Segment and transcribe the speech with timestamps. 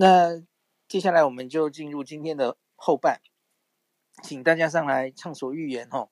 [0.00, 0.42] 那
[0.88, 3.20] 接下来我们就进入今天的后半，
[4.22, 6.08] 请大家上来畅所欲言哦。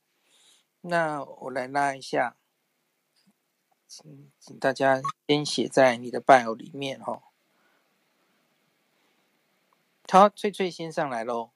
[0.82, 2.36] 那我来拉一下，
[3.86, 7.22] 请请大家先写在你的 bio 里面哦。
[10.10, 11.52] 好，翠翠先上来喽。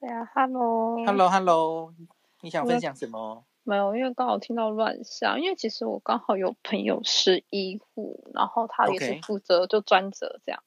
[0.00, 1.92] 对啊，Hello，Hello，Hello，
[2.40, 3.44] 你想分享什么？
[3.64, 5.38] 没有，因为刚好听到乱象。
[5.38, 10.64] 因为其实我刚好有朋友是医护，然后他也是负责就专责这样.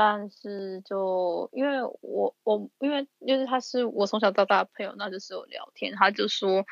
[0.00, 6.64] 但是就因为我我因为因为他是我从小到大的朋友，那就是有聊天，他就说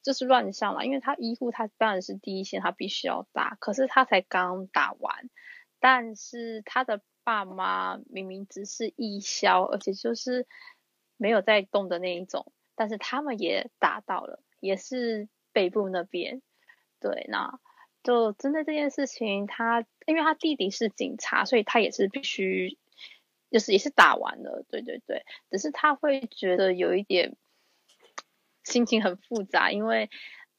[0.00, 0.84] 这是乱象嘛。
[0.84, 5.28] 因为他医护他当然是第一线，他必须要打，可是他才刚打完，
[5.80, 10.46] 但是他的爸妈明明只是义消，而且就是
[11.16, 14.40] 没有在动的那一种，但是他们也打到了。
[14.60, 16.42] 也是北部那边，
[17.00, 17.58] 对，那
[18.08, 22.78] 就针对这件事情，他因为他弟弟是警察，所以他也是必须，
[23.50, 27.36] 就是也是打完了，对对对，只是他会觉得有一点
[28.64, 30.08] 心情很复杂，因为。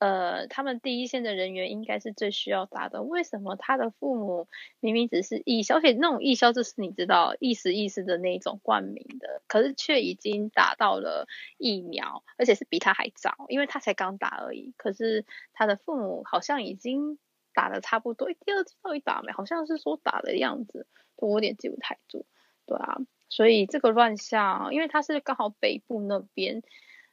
[0.02, 3.04] 呃，他们第一线的人员应该是最需要打的。
[3.04, 4.48] 为什么他的父母
[4.80, 14.74] 明明只是义消，而且那种义消就是你知道意思意思的那种冠名的，可是却已经打到了疫苗，而且是比他还早，因为他才刚打而已。
[14.78, 17.20] 可是他的父母好像已经
[17.54, 19.32] 打的差不多，第二次到底打没？
[19.32, 22.26] 好像是说打的样子，我有点记不太住。
[22.66, 22.98] 对啊，
[23.30, 26.62] 所以这个乱象，因为他是刚好北部那边，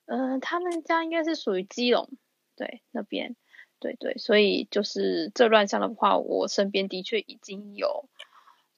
[0.05, 2.11] 嗯、呃，他们家应该是属于基隆。
[2.57, 3.37] 对，那边，
[3.81, 8.09] 对对，所以就是这乱象的话，我身边的确已经有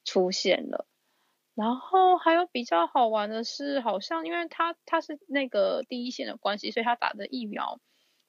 [0.03, 0.85] 出现了。
[1.55, 7.79] 然后还有比较好玩的是，好像因为他他是那个第一线的关系，所以他打的疫苗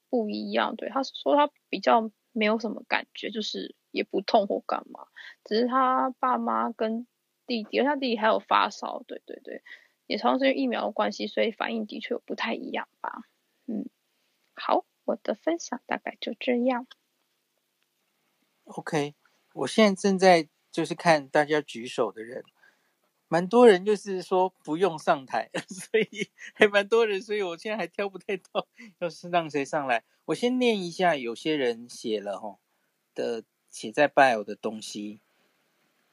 [0.09, 0.75] 不一样。
[0.75, 5.07] 对，他是说他比较没有什么感觉，就是也不痛或干嘛，
[5.43, 7.07] 只是他爸妈跟
[7.47, 9.03] 弟弟，而且他弟弟还有发烧。
[9.07, 9.63] 对对对，
[10.07, 13.23] 也常常是疫苗的关系，所以反应的确不太一样吧。
[13.67, 13.89] 嗯，
[14.55, 14.85] 好。
[15.03, 16.85] 我的分享大概就这样。
[18.65, 19.15] OK，
[19.51, 22.43] 我现在正在就是看大家举手的人，
[23.31, 28.67] 蛮多人就是说不用上台， 所以还蛮多人，所以我现在还挑不太到，
[28.99, 30.03] 要是让谁上来。
[30.25, 32.57] 我先念一下，有些人写了哈
[33.15, 35.21] 的写在 bio 的东西，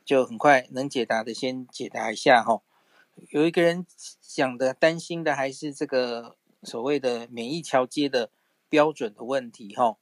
[0.05, 2.63] 就很快能解答的先解答一下哈。
[3.31, 3.85] 有一个人
[4.21, 8.31] 讲的担心的还是这个所谓的免疫桥接的。
[8.71, 9.97] 标准的问题，哈，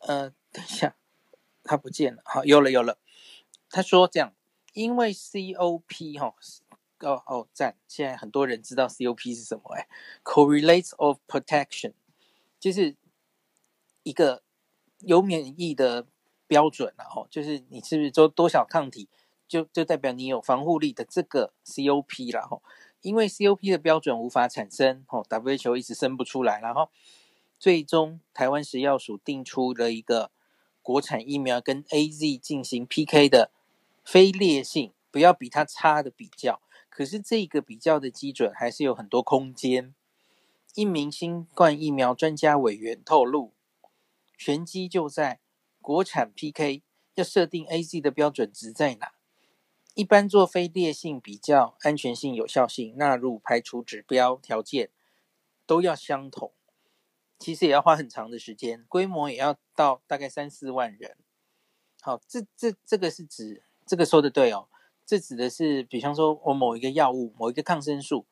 [0.00, 0.94] 呃，等一下，
[1.64, 2.98] 他不见了，好，有了有了，
[3.70, 4.34] 他说这样，
[4.72, 6.34] 因为 COP 哈，
[7.00, 9.88] 哦哦赞，现在很多人知道 COP 是什么哎
[10.24, 11.92] ，Correlates of Protection，
[12.60, 12.96] 就是
[14.02, 14.42] 一个
[14.98, 16.06] 有免疫的
[16.46, 19.08] 标准了哈，就是你是不是做多少抗体，
[19.46, 22.60] 就就代表你有防护力的这个 COP 了哈，
[23.00, 26.88] 因为 COP 的标准无法产生，哦，WHO 一直生不出来，然后。
[27.58, 30.32] 最终，台湾食药署定出了一个
[30.82, 33.52] 国产疫苗跟 AZ 进行 PK 的
[34.04, 36.60] 非劣性，不要比它差的比较。
[36.88, 39.94] 可是这个比较的基准还是有很多空间。
[40.74, 43.52] 一名新冠疫苗专家委员透露，
[44.36, 45.40] 玄机就在
[45.80, 46.82] 国产 PK
[47.14, 49.12] 要设定 AZ 的标准值在哪？
[49.94, 54.90] 一般做非劣性比较，安全性、有效性纳入排除指标条件
[55.66, 56.52] 都要相同。
[57.38, 61.16] 其实也要花很长的时间，规模也要到大概三四万人。
[62.00, 64.66] 好，这这这个是指这个说的对哦，
[65.04, 68.24] 这指的是，比方说我某一个药物、某一个抗生素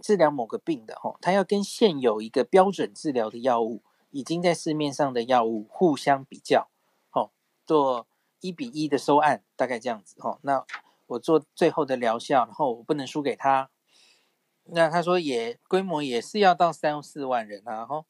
[0.00, 6.68] 治疗某个病的哦，它要跟现有一个标准治疗的药物已经在市面上的药物互相比较，
[7.12, 7.30] 哦，
[7.66, 8.06] 做
[8.40, 10.38] 一比一的收案，大概这样子哦。
[10.42, 10.64] 那
[11.06, 13.70] 我做最后的疗效，然后我不能输给他。
[14.64, 18.06] 那他说也规模也是要到三四万人啊，吼。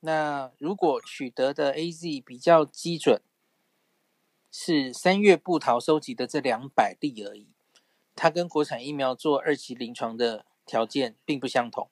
[0.00, 3.20] 那如果取得的 AZ 比较基准，
[4.50, 7.48] 是三月布桃收集的这两百例而已，
[8.14, 11.88] 它跟国产疫苗做二期临床的条件并不相同。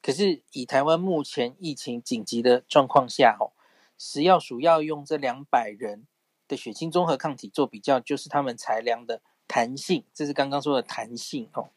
[0.00, 3.52] 可是以台湾目前疫情紧急的状况下，哦，
[3.96, 6.06] 食药署要用这两百人
[6.48, 11.68] 的血清综合抗体做比较，就是他们裁量的弹性，这是刚刚说的弹性哦。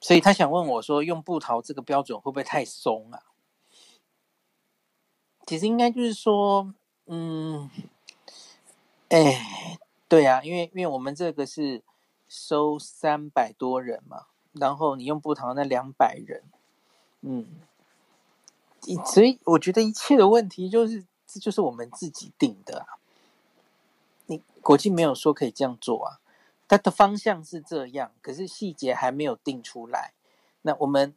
[0.00, 3.24] 所以他想问我说，用布桃这个标准会不会太松啊？
[5.46, 6.72] 其实应该就是说，
[7.04, 7.68] 嗯，
[9.10, 9.78] 哎，
[10.08, 11.82] 对呀、啊，因为因为我们这个是
[12.28, 16.44] 收三百多人嘛，然后你用部桃那两百人，
[17.22, 17.46] 嗯，
[19.04, 22.86] 所以我觉得一切的问题就是这就是我们自己定的啊，
[24.26, 26.20] 你国际没有说可以这样做啊，
[26.68, 30.12] 它的方向是这样，可是细节还没有定出来。
[30.62, 31.14] 那我们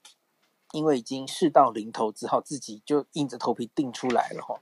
[0.72, 4.60] 因为已经事到临头，只好自己就硬着头皮定出来了哈。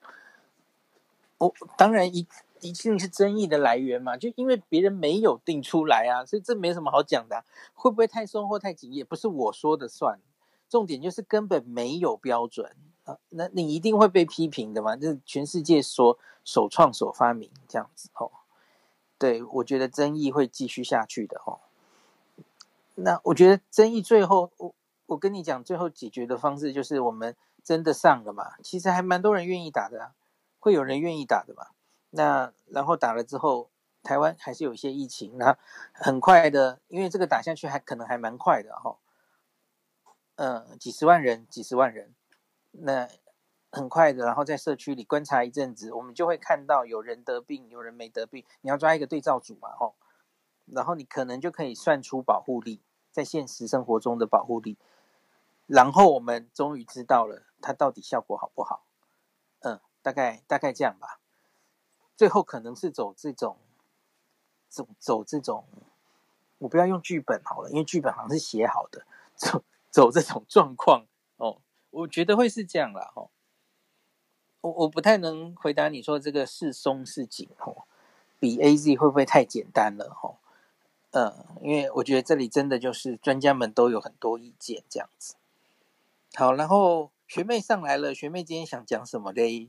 [1.37, 2.27] 我当然一
[2.61, 7.43] 一定是争议的来源嘛，就因为别人没有定出来啊，所以这没什么好讲的。
[7.73, 10.19] 会不会太松或太紧，也不是我说的算。
[10.69, 12.73] 重点就是根本没有标准
[13.03, 14.95] 啊，那你一定会被批评的嘛。
[14.95, 18.31] 就是全世界说首创首发明这样子哦。
[19.17, 21.59] 对，我觉得争议会继续下去的哦。
[22.95, 24.73] 那我觉得争议最后，我
[25.07, 28.53] 我跟你讲，最后解决的方式就是我们真的上了嘛。
[28.63, 30.11] 其实还蛮多人愿意打的啊，
[30.59, 31.67] 会有人愿意打的嘛。
[32.11, 33.69] 那然后打了之后，
[34.03, 35.57] 台湾还是有一些疫情，那
[35.91, 38.97] 很快的，因为这个打下去还可能还蛮快的哈。
[40.35, 42.13] 嗯，几十万人，几十万人，
[42.71, 43.07] 那
[43.71, 48.43] 很快的，然后在社区里观察一阵子，我们就会看到有人得病，有人没得病。
[48.61, 49.95] 你要抓一个对照组嘛，吼。
[50.65, 52.81] 然后你可能就可以算出保护力，
[53.11, 54.77] 在现实生活中的保护力，
[55.67, 58.83] 然后我们终于知道了它到底效果好不好。
[59.61, 61.20] 嗯，大概大概这样吧。
[62.15, 63.57] 最后可能是走这种，
[64.69, 65.65] 走走这种，
[66.59, 69.05] 我不要用剧本好了，因为剧本好像是写好的，
[69.35, 71.05] 走走这种状况
[71.37, 71.57] 哦，
[71.89, 73.11] 我觉得会是这样啦。
[73.15, 73.29] 哦。
[74.61, 77.83] 我我不太能回答你说这个是松是紧哦，
[78.39, 80.37] 比 AZ 会不会太简单了哦？
[81.09, 85.33] 嗯，因为我觉得这里真的就是专家们都有很多意见这样子。
[86.35, 89.67] 好，然后学妹上来了，学妹今天想讲什么嘞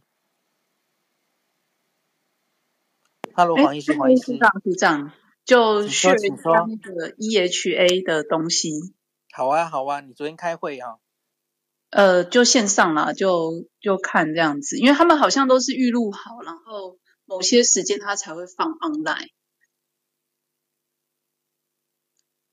[3.34, 5.12] ？Hello，黄医师，黄医师，组长，
[5.44, 8.94] 就学一下那个 EHA 的东西。
[9.32, 10.96] 好啊，好啊，你昨天开会啊？
[11.90, 19.28] 呃，就线上啦，就就看这样子，因为他们好像都是预录好，然后某些时间他才会放 online。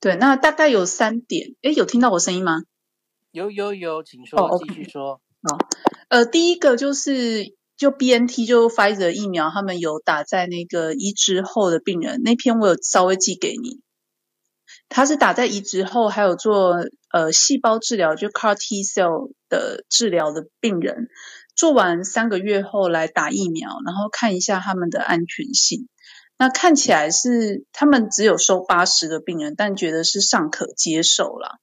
[0.01, 2.63] 对，那大概有三点，诶，有听到我声音吗？
[3.31, 4.61] 有有有，请说，oh.
[4.61, 5.21] 继续说。
[5.43, 5.57] 好，
[6.07, 13.79] 呃，第一个就是就 BNT 就 Pfizer 疫苗，他们有打在那个移植后的病人，那篇我有稍微寄给你。
[14.89, 16.75] 他是打在移植后，还有做
[17.09, 21.07] 呃细胞治疗，就 CAR T cell 的治疗的病人，
[21.55, 25.87] 做完三个月后来打疫苗，然后看一下他们的安全性。
[26.37, 31.59] 那看起来是他们只有收八十个病人，但觉得是尚可接受了。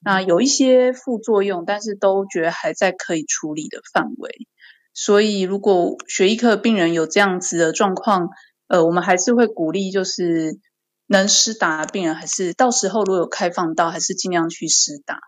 [0.00, 4.48] 那有一些副作用，但是都觉得还在可以处理的范围。
[4.92, 8.28] 所以如果血液科病人有这样子的状况，
[8.66, 10.58] 呃，我们还是会鼓励，就是
[11.06, 15.20] 能施打的病人，还是到时候如果有开放到，还是尽量去施打。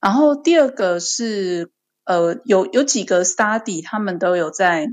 [0.00, 1.70] 然后第二个是，
[2.04, 4.88] 呃，有有几个 study，他们都有在，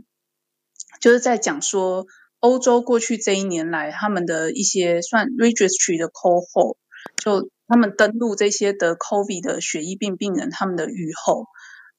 [1.02, 2.06] 就是在讲说。
[2.42, 6.78] 欧洲过去这一年来，他们的一些算 registry 的 cohort，
[7.22, 11.48] 就他们登录这些得 COVID 的血液病病人，他们的预后，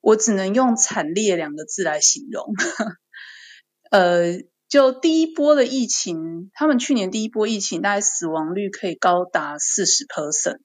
[0.00, 2.46] 我只能用惨烈两个字来形容。
[3.90, 4.38] 呃，
[4.68, 10.58] 就第一波的疫情，他们去年第一波疫情，大概死亡率可以高达四十 percent，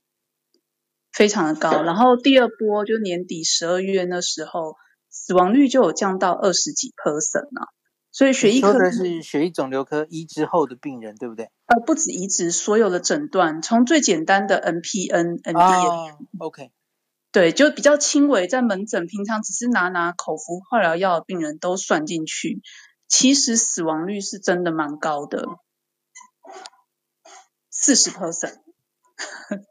[1.12, 1.82] 非常的高。
[1.84, 4.76] 然后第二波就年底十二月那时候，
[5.10, 7.70] 死亡率就有降到二十几 percent 了。
[8.12, 11.50] 所以血液科说的是血液肿瘤科移植后的病人，对不对？
[11.66, 16.72] 呃，不止移植，所有的诊断，从最简单的 NPN、NDN，哦，OK，
[17.36, 22.62] 对，就比较轻微，在门诊平常只是拿拿口服化疗药的病人都算进去，
[23.10, 25.46] 其实死亡率是真的蛮高的，
[27.70, 28.56] 四十 percent。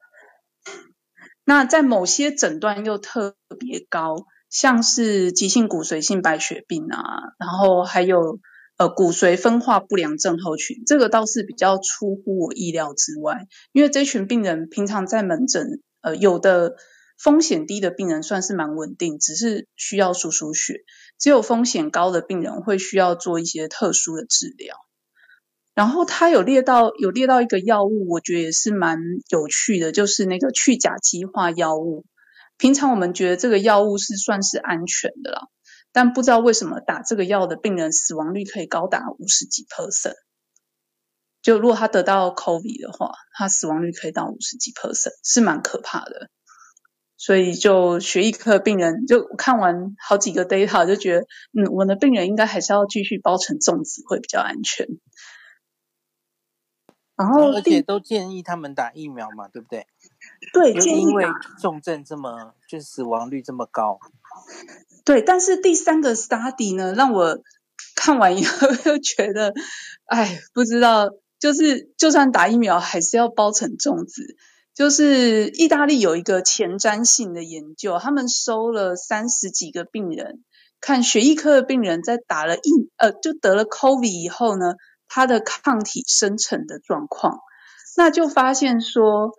[1.47, 4.27] 那在某些诊断又特别高。
[4.51, 7.01] 像是急性骨髓性白血病啊，
[7.39, 8.39] 然后还有
[8.77, 16.77] 呃骨髓分化不良症候群，这个倒是比较出乎我意料之外，因为这群病人平常在门诊，呃有的
[17.17, 20.85] 风险低的病人算是蛮稳定，只是需要输输血，
[21.19, 24.77] 只有风险高的病人会需要做一些特殊的治疗。
[25.75, 32.05] 然后他有列到有列到一个药物，我觉得也是蛮有趣的，就是那个去甲基化药物。
[32.59, 35.49] 平常我们觉得这个药物是算是安全的啦，
[35.93, 40.15] 但不知道为什么打这个药的病人死亡率可以高达五十几 percent。
[41.43, 46.31] 就如果他得到 COVID 的话，他死亡率可以到五十几 percent，是蛮可怕的。
[47.25, 54.87] 所以就血液科病人就看完好几个 data，就觉得嗯，我的病人应该还是要继续包成粽子会比较安全。
[57.17, 59.87] 然后而且都建议他们打疫苗嘛，对不对？
[60.53, 61.25] 对，因为
[61.63, 64.01] 重症这么，就是死亡率这么高。
[65.07, 67.39] 对，但是第三个 study 呢，让我
[67.97, 69.55] 看完以后又觉得，
[70.05, 74.37] 哎，不知道，就是就算打疫苗，还是要包成粽子。
[74.75, 80.43] 就是意大利有一个前瞻性的研究，他们收了三十几个病人，
[80.81, 84.75] 看血液科的病人在打了疫呃就得了 COVID 以后呢，
[85.07, 87.39] 他的抗体生成的状况，
[87.97, 89.31] 那就发现说，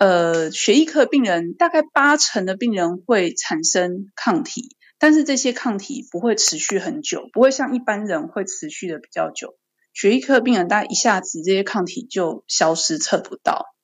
[0.00, 9.54] 呃，血液科病人大概八成的病人会产生抗体，但是这些抗体不会持续很久，不会像一般人会持续的比较久。
[9.94, 13.75] 血液科病人大概一下子这些抗体就消失，测不到。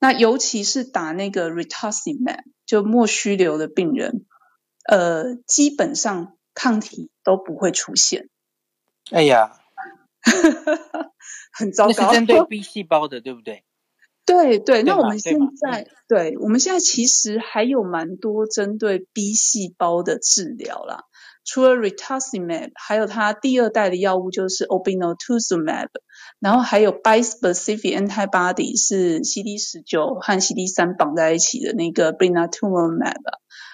[0.00, 4.24] 那尤其是打那个 Rituximab 就莫须流的病人，
[4.84, 8.28] 呃，基本上抗体都不会出现。
[9.10, 9.58] 哎呀，
[11.52, 11.94] 很糟糕。
[11.96, 13.64] 那是针对 B 细胞的，对不对？
[14.26, 14.82] 对对。
[14.82, 21.04] 那我们现在，对，我们现在其实还有蛮多针对 B 细胞的治疗啦。
[21.50, 25.88] 除了 Rituximab，还有它第二代的药物就是 Obinutuzumab，
[26.40, 33.22] 然后还有 bispecific antibody 是 CD 十九和 CD 三绑在一起的那个 Blinatumomab，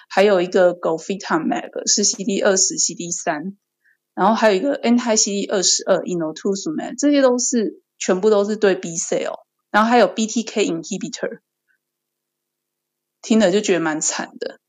[0.07, 3.57] 还有一个 Glofitamab 是 CD 二十 CD 三，
[4.13, 9.39] 然后还有一个 anti CD 二十二 Inotuzumab，这些都是全部都是对 B cell，
[9.69, 11.39] 然后还有 BTK inhibitor，
[13.21, 14.61] 听了就觉得蛮惨的，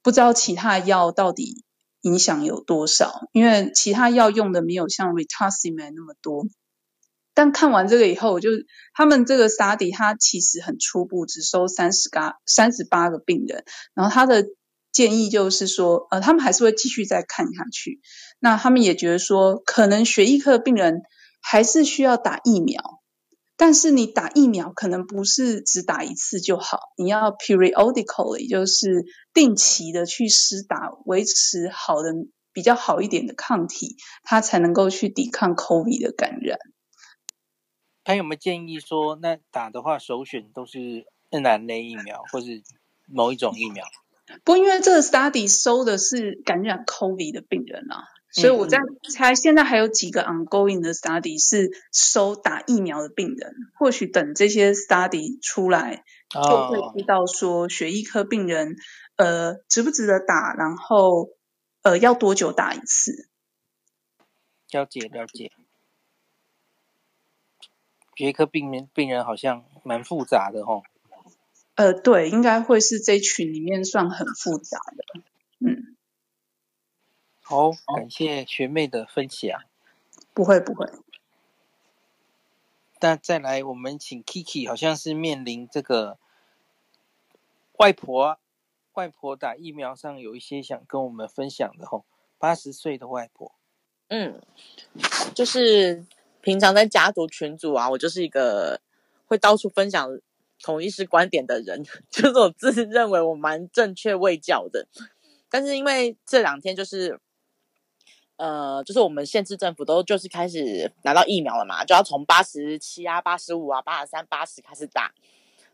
[0.00, 1.64] 不知道其他药到底。
[2.02, 3.28] 影响有多少？
[3.32, 6.44] 因为其他药用的没有像 Rituximab 那么多。
[7.34, 8.50] 但看完这个以后，我就
[8.92, 13.64] 他们这个 study 它其实很初步，只收三十个、三十八个病人。
[13.94, 14.44] 然后他的
[14.92, 18.00] 建议就是说，呃，他们还是会继续再看下去。
[18.38, 21.00] 那他们也觉得说，可能血液科病人
[21.40, 23.01] 还是需要打疫苗。
[23.56, 32.12] 但是你打疫苗可能不是只打一次就好，你要 periodically，就是定期的去施打，维持好的
[32.52, 36.58] 比较好一点的抗体，它才能够去抵抗 COVID 的感染。
[38.04, 42.62] 他有没有建议说，那打的话首选都是 mRNA 疫苗，或是
[43.06, 43.84] 某一种疫苗？
[44.44, 48.08] 不，因为这个 study 收的是感染 COVID 的病人啊。
[48.32, 48.78] 所以我在
[49.10, 58.76] 猜，现在还有几个 ongoing 的 study 是收打疫苗的病人，或许等这些 study 出来，就会知道说血液科病人
[59.16, 61.28] 呃值不值得打，然后
[61.82, 63.28] 呃要多久打一次。
[64.70, 65.52] 了解了解，
[68.16, 70.82] 血液科病人病人好像蛮复杂的哦。
[71.74, 75.20] 呃，对，应该会是这群里面算很复杂的，
[75.58, 75.91] 嗯。
[77.44, 79.60] 好，感谢学妹的分享。
[80.32, 80.88] 不会不会。
[83.00, 86.18] 那再来，我们请 Kiki，好像是面临这个
[87.78, 88.38] 外婆，
[88.92, 92.04] 外婆打疫苗上有一些想跟我们分享的吼。
[92.38, 93.52] 八十岁的外婆。
[94.08, 94.40] 嗯，
[95.34, 96.06] 就是
[96.40, 98.80] 平常在家族群组啊，我就是一个
[99.26, 100.08] 会到处分享
[100.62, 104.86] 同一式观点的人， 就是我自认为我蛮正确卫教的，
[105.50, 107.20] 但是因为这两天就是。
[108.36, 115.12] 呃，就是我们县市政府都就是开始拿到疫苗了嘛，就要从八十七啊、八十五啊、八十三、八十开始打。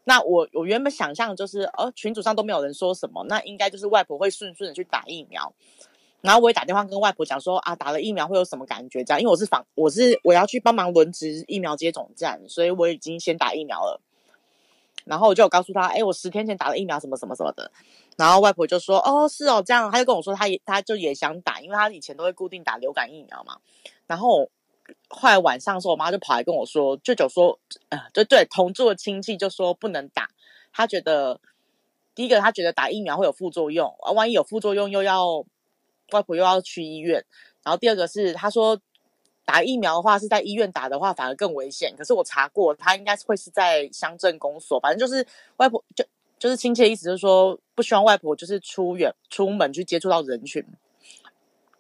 [0.05, 5.53] 那我我原本想象就是，哦，群组上都没有人说什么，那应该就是外婆会顺顺的去打疫苗。
[6.21, 9.05] 然后我也打电话跟外婆讲说啊，打了疫苗会有什么感觉？
[9.05, 14.01] 这样，因为我是防，我是我要去帮忙轮值疫苗接种站，所以我已经先打疫苗了。
[15.05, 17.71] 然后我就有告诉他，哎，我十天前打了疫苗，什么什么什么的。
[18.19, 23.59] 然后外婆就说：“哦，是哦，这样。”他就跟我说，他也他就也想打，因为他以前都会固定打流感疫苗嘛。
[24.09, 24.51] 然后
[25.09, 27.57] 后来晚上的时候，我妈就跑来跟我说，舅舅说，
[27.91, 30.29] 呃，对对同住的亲戚就说不能打。
[30.73, 31.41] 他觉得
[32.17, 35.45] 第一个，他觉得打疫苗会有副作用，啊，万一有副作用又要
[36.11, 37.25] 外婆又要去医院。
[37.63, 38.81] 然后第二个是他说
[39.45, 41.95] 打疫苗的话是在医院打的话反而更危险。
[41.97, 45.25] 可是我查过，他应该会是在乡镇公所，反正就是
[45.59, 46.05] 外婆就。
[46.39, 50.65] 就是亲切的意思，就是说不希望外婆就是出远出门去接触到人群。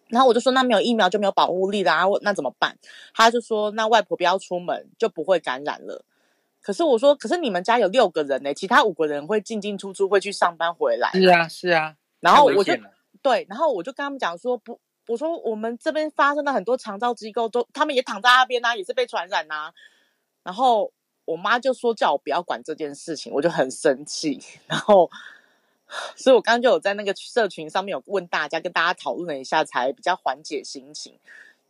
[0.08, 2.78] 然后我就说，那没有疫苗就没有保护力啦，那怎么办？
[3.14, 6.02] 他就说，那外婆不要出门就不会感染了。
[6.62, 11.10] 可是我说，可是你们家有六个人呢，其他五个人会进进出出，会去上班回来。
[11.12, 11.94] 是啊，是啊。
[12.20, 12.72] 然后我就
[13.20, 19.72] 对，然后我就跟他们讲说，不，我说我们这边发生了很多长照机构都，他们也躺在那边啊，也是被传染啊。
[20.42, 20.90] 然后。
[21.28, 24.42] 我妈就说叫我不要管这件事情，我就很生气。
[24.66, 25.10] 然后，
[26.16, 31.18] 所以我刚刚就有在那个社群上面有问大家，跟大家讨论了一下，才比较缓解心情。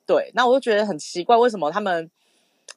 [0.07, 2.09] 对，那我就觉得很奇怪，为什么他们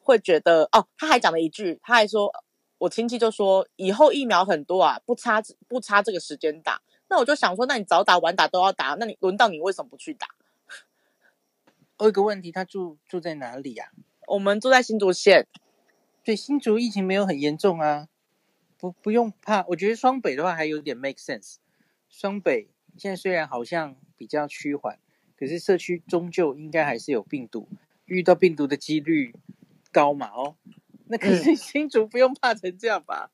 [0.02, 0.68] 会觉得？
[0.72, 2.34] 哦，他还讲了一句，他还说，
[2.80, 6.82] 我亲戚就说以后疫苗很多啊，不差不差这个时间打。
[7.10, 10.28] 那我就想说，那你早打晚打都要打，那你轮到你为什么不去打？
[11.98, 13.92] 我有个问题，他住住在哪里呀？
[14.26, 15.46] 我们住在新竹县。
[16.24, 18.08] 对，新竹疫情没有很严重啊，
[18.78, 19.66] 不不用怕。
[19.70, 21.56] 我觉得双北的话还有点 make sense。
[22.10, 25.00] 双北现在虽然好像比较趋缓，
[25.36, 27.68] 可是社区终究应该还是有病毒，
[28.06, 29.34] 遇到病毒的几率
[29.92, 30.28] 高嘛？
[30.28, 30.56] 哦，
[31.08, 33.32] 那可是新竹不用怕成这样吧？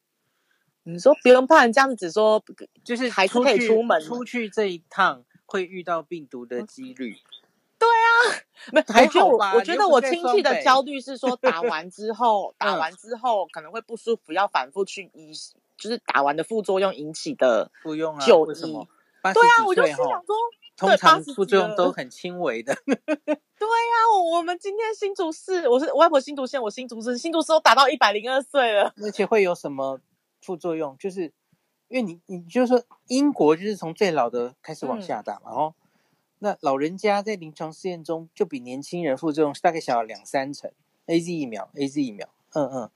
[0.85, 2.41] 嗯、你说不用怕，你这样子只说
[2.85, 7.11] 就是还是可以出门出去这一趟会遇到病毒的几率。
[7.11, 7.36] 嗯
[7.79, 8.41] 对啊，
[8.71, 9.53] 没还好吧？
[9.55, 15.31] 我觉得我亲戚的焦虑是说， 打完之后，打完之后可能会不舒服，要反复去医，
[15.77, 17.71] 就是打完的副作用引起的。
[17.83, 18.87] 不用啊，就医。
[19.23, 20.35] 对啊，我就心想说，
[20.77, 22.75] 通常副作用都 很轻微的。
[22.85, 23.95] 对啊，
[24.31, 28.93] 我们今天新竹市，我是我外婆新竹县，我新竹市新竹市都打到一百零二岁了。
[29.01, 29.99] 而且会有什么
[30.41, 30.95] 副作用？
[30.97, 31.31] 就是
[31.89, 35.73] 因为你，你就是说英国就是从最老的开始往下打嘛，哦。
[36.39, 40.71] 那老人家在临床试验中就比年轻人副作用大概小了两三成。
[41.07, 42.91] A Z 疫苗，A Z 疫苗，嗯嗯，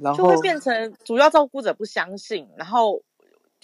[0.00, 3.02] 然后就会变成主要照顾者不相信，然后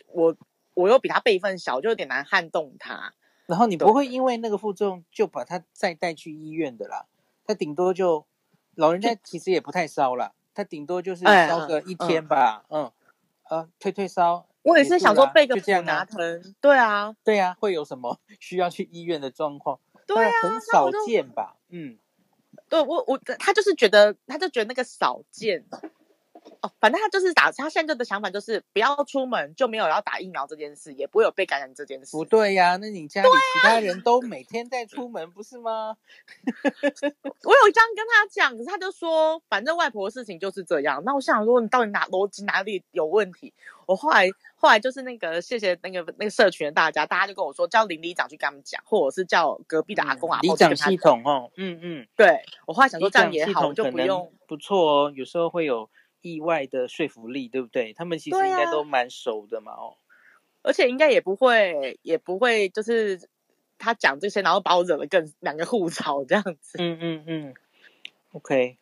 [0.06, 0.34] 我
[0.72, 3.12] 我又比他辈分小，就有点难撼动他。
[3.44, 7.04] 然后你不会因为那个副作用就把他再带去医院的啦，
[7.44, 8.24] 他顶多就
[8.74, 12.90] 老人家其实也不太烧了，他顶多就是烧个一天吧，嗯，
[13.50, 14.46] 呃，退退烧。
[14.62, 19.78] 我也是想说备个普拿疼，对啊，对啊，会有什么 需要去医院的状况？
[20.06, 21.56] 对啊，很少见吧？
[21.70, 21.98] 嗯，
[22.68, 25.64] 对我我他就是觉得，他就觉得那个少见。
[26.62, 32.16] 哦，反正他就是打，他现在的想法就是不要出门，就没有要打疫苗这件事，也不会有被感染这件事。
[32.16, 35.96] 不对呀、啊，那你家里其他人都每天在出门，不是吗？
[36.54, 41.02] 我有这样跟他讲，可是他就说，反正外婆的事情就是这样。
[41.04, 43.52] 那我想说，你到底哪逻辑哪里有问题？
[43.86, 50.76] 我后来后来就是那个谢谢那个那个社群的大家，大家就跟我说，叫林里长去跟他们讲，或者是叫隔壁的阿公阿婆讲。
[50.76, 55.90] 系统哦，嗯嗯，对我后来想说这样也好，就不用不错哦，有时候会有。
[56.22, 57.92] 意外的说服力，对不对？
[57.92, 59.94] 他们其实应该都蛮熟的嘛，哦，
[60.62, 63.28] 而且应该也不会，也不会，就是
[63.78, 66.78] 他讲这些，然后把我惹得更两个互吵这样子。
[66.78, 67.54] 嗯嗯嗯
[68.32, 68.76] ，OK，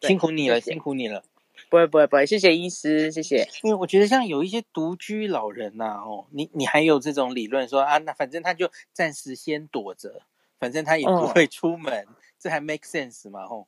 [0.00, 1.24] 辛苦你了，谢谢辛苦你了。
[1.70, 3.48] 不会不会不会，谢谢医师，谢谢。
[3.62, 10.22] 因为我觉得像有一些独居老人呐、啊，哦，你你还有这种理论说啊，那反正他就暂时先躲着，
[10.58, 13.66] 反正他也不会出门，嗯、这还 make sense 嘛，哦。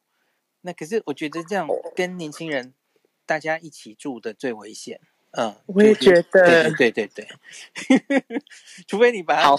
[0.62, 2.74] 那可是我觉得这样跟年轻人。
[3.26, 5.00] 大家一起住的最危险，
[5.32, 7.28] 嗯，我也觉得，对对对对，
[8.86, 9.56] 除非你把他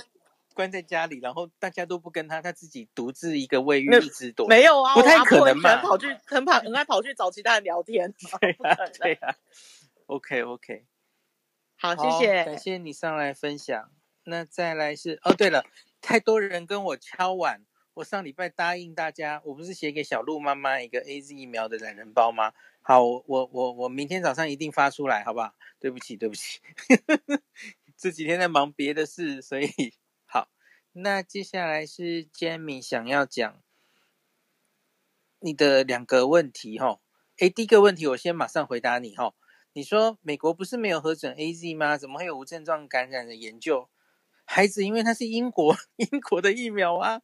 [0.54, 9.36] 关在家里，然后大家都不跟他，他自己独自一个卫浴一直躲，没有啊，不太可能嘛，跑去很跑很爱跑去找其他人聊天，对啊对啊
[10.06, 10.86] ，OK OK，
[11.78, 13.92] 好，谢谢，感谢你上来分享，
[14.24, 15.66] 那再来是哦，对了，
[16.02, 22.54] 太多人跟我敲碗，我上礼拜答应大家，我不是写给小鹿妈妈一个 AZ 疫苗的懒人包吗？
[22.88, 25.56] 好，我我我明天早上一定发出来，好不好？
[25.80, 26.60] 对不起，对不起，
[27.98, 29.68] 这几天在忙别的事，所以
[30.28, 30.50] 好。
[30.92, 33.60] 那接下来是 Jamie 想要讲
[35.40, 37.00] 你的两个问题哈。
[37.40, 39.34] 诶，第一个问题我先马上回答你哈。
[39.74, 41.98] 你说美国不是没有核准 AZ 吗？
[41.98, 43.90] 怎么会有无症状感染的研究？
[44.44, 47.24] 孩子，因为他是英国 英国的疫苗啊，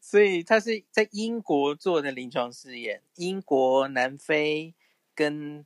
[0.00, 4.76] 所以他是在英国做的临床试验，英国、南非。
[5.14, 5.64] 跟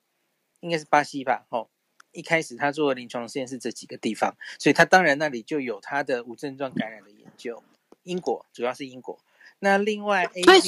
[0.61, 1.69] 应该是巴西吧，哦，
[2.13, 7.63] 一开始他做的临床试验是这几个地方，所以他当然那里就有他的无症状感染的研究。
[8.03, 9.19] 英国主要是英国，
[9.59, 10.61] 那另外 A，所以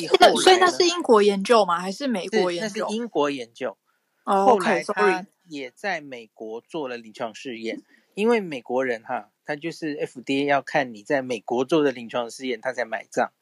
[0.43, 1.79] 所以那是英国研究吗？
[1.79, 2.81] 还是美国研究？
[2.81, 3.77] 那是英国研究。
[4.25, 7.83] 哦，后来他也在美国做了临床试验，
[8.15, 13.33] 因为美国人哈，他就是 FDA 要看你在美国做的临床试验，他才买账，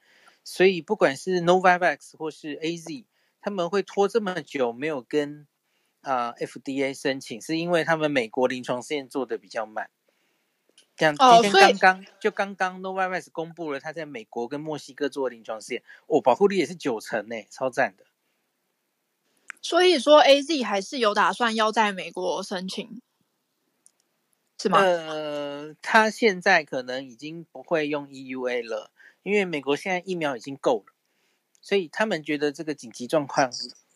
[0.42, 3.04] 所以不管是 Novavax 或是 AZ。
[3.44, 5.46] 他们会拖这么久没有跟
[6.00, 9.90] 啊、呃、FDA 申请，是因为他们美国临床试验做的比较慢。
[10.96, 18.06] 这样今天刚刚、哦、就刚刚 Novavax 公布了他在美国跟墨西哥做的临床试验，哦，保护力也是九成呢，超赞的。
[19.60, 23.02] 所以说 AZ 还是有打算要在美国申请，
[24.58, 24.78] 是吗？
[24.78, 28.90] 呃，他现在可能已经不会用 EUA 了，
[29.22, 30.93] 因为美国现在疫苗已经够了。
[31.64, 33.50] 所以他们觉得这个紧急状况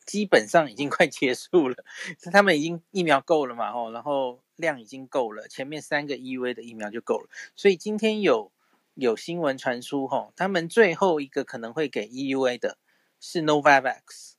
[0.06, 1.84] 基本上已经快结束了，
[2.32, 7.28] 他们已经疫苗够了嘛，吼，然后量已经够了，前面三个 EUA 的疫苗就够了。
[7.54, 8.50] 所以今天有
[8.94, 12.78] 有新闻传出，吼，他们最后一个可能会给 EUA 的
[13.20, 14.32] 是 Novavax，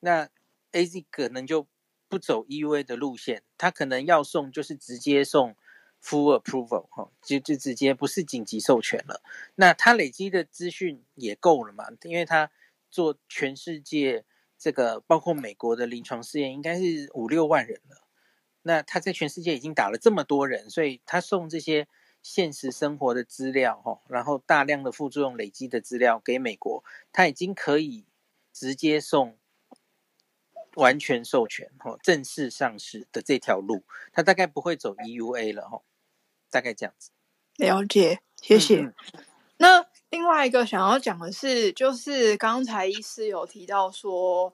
[0.00, 0.28] 那
[0.72, 1.66] AZ 可能就
[2.06, 5.56] 不走 EUA 的路线，他可能要送就是直接送
[6.04, 9.22] Full Approval，吼，就就直接不是紧急授权了。
[9.54, 12.50] 那他累积的资讯也够了嘛，因为他。
[12.90, 14.24] 做全世界
[14.58, 18.06] 这个包括美国的临床试验应该是五六万人了。
[18.62, 21.86] 那他在全世界已经打了这么多人，所以他送这些
[22.22, 28.04] 现实生活的资料，哈，然后大量的副作用累积的资料给美国，他已经可以
[28.52, 29.38] 直接送
[30.74, 35.82] 完全授权，哈，正式上市的这条路，他大概不会走 EUA 了，哈，
[36.50, 37.12] 大概这样子。
[37.56, 38.80] 了解，谢谢。
[38.82, 39.37] 嗯嗯那
[40.10, 44.52] 另外一个想要讲的是，就是刚才医师有提到说，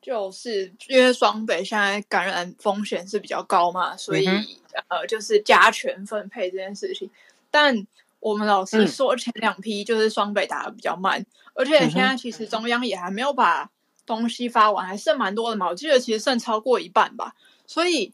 [0.00, 4.46] 就是因为双北现在感染风险是比较高嘛，所以、嗯、
[4.88, 7.10] 呃，就是加权分配这件事情。
[7.50, 7.86] 但
[8.20, 13.70] 我们老师说，前两批就是双北打的比较慢，嗯、而且现在其实中央也还没有把
[14.06, 15.68] 东西发完，还剩蛮多的嘛。
[15.68, 17.34] 我记得其实剩超过一半吧。
[17.66, 18.12] 所以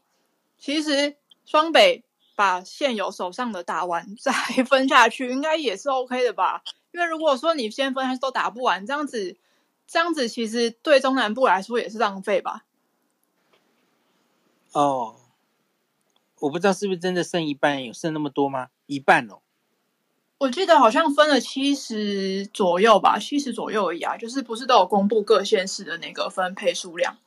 [0.57, 2.03] 其实双北。
[2.35, 4.31] 把现有手上的打完再
[4.63, 6.63] 分下去，应该也是 OK 的吧？
[6.91, 9.37] 因为如果说你先分还是都打不完，这样子，
[9.87, 12.65] 这样子其实对中南部来说也是浪费吧？
[14.71, 15.15] 哦，
[16.39, 18.69] 我不知道是不是真的剩一半，有剩那么多吗？
[18.85, 19.41] 一半哦，
[20.39, 27.17] 我记得好像分了七十左右吧，七十左右而已啊，就是不是都有公布各县市的那个分配数量？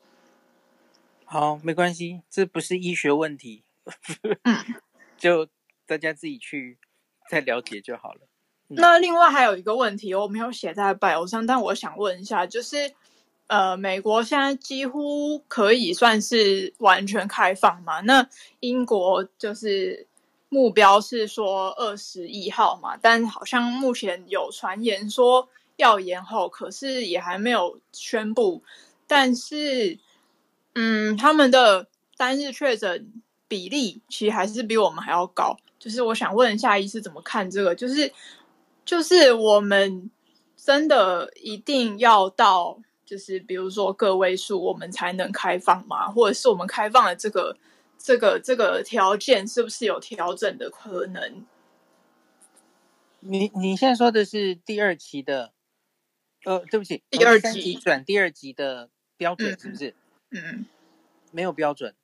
[1.24, 3.64] 好，没关系，这不是医学问题。
[4.42, 4.82] 嗯。
[5.16, 5.46] 就
[5.86, 6.78] 大家自己去
[7.30, 8.22] 再了解就好了。
[8.68, 12.92] 那另外还有一个问题，我没有写在 bio 上，但我想问一下，就是
[13.46, 18.00] 呃，美国现在几乎可以算是完全开放嘛？
[18.00, 18.28] 那
[18.60, 20.06] 英国就是
[20.48, 28.62] 目标是说二十一号嘛，但好像目前有传言说要延后，可是也还没有宣布。
[29.06, 29.98] 但是，
[30.74, 33.12] 嗯，他们的单日确诊。
[33.48, 37.74] 比例其实还是比我们还要高，就是我想问一下医师怎么看这个？
[37.74, 38.10] 就是
[38.84, 40.10] 就是我们
[40.56, 46.08] 真的一定要到，就是比如说个位数，我们才能开放吗？
[46.10, 47.56] 或者是我们开放的这个
[47.98, 51.44] 这个这个条件是不是有调整的可能？
[53.20, 55.52] 你你现在说的是第二期的，
[56.44, 59.94] 呃，对不起，第二期转第二级的标准是不是？
[60.30, 60.66] 嗯嗯，
[61.30, 61.94] 没有标准。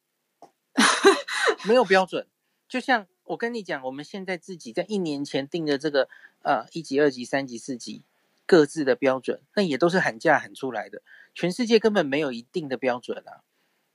[1.67, 2.29] 没有标准，
[2.69, 6.09] 就像我跟你讲，我们现在自己在一年前定的这个
[6.43, 8.03] 呃一级、二级、三级、四级
[8.47, 11.03] 各自的标准，那也都是喊价喊出来的。
[11.35, 13.45] 全世界根本没有一定的标准啊。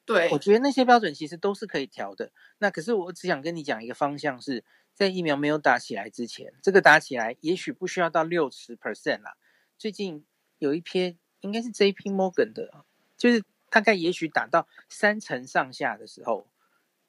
[0.05, 2.31] 对，我觉得那些标准其实都是可以调的。
[2.59, 9.35] 那可是我只想跟你讲一个方向是，是在疫苗没有打起来之前，这个打起来也许不需要到六十 percent 啦。
[9.77, 10.25] 最近
[10.59, 12.85] 有一篇应该是 JP Morgan 的，
[13.17, 16.47] 就是大概也许打到三成上下的时候。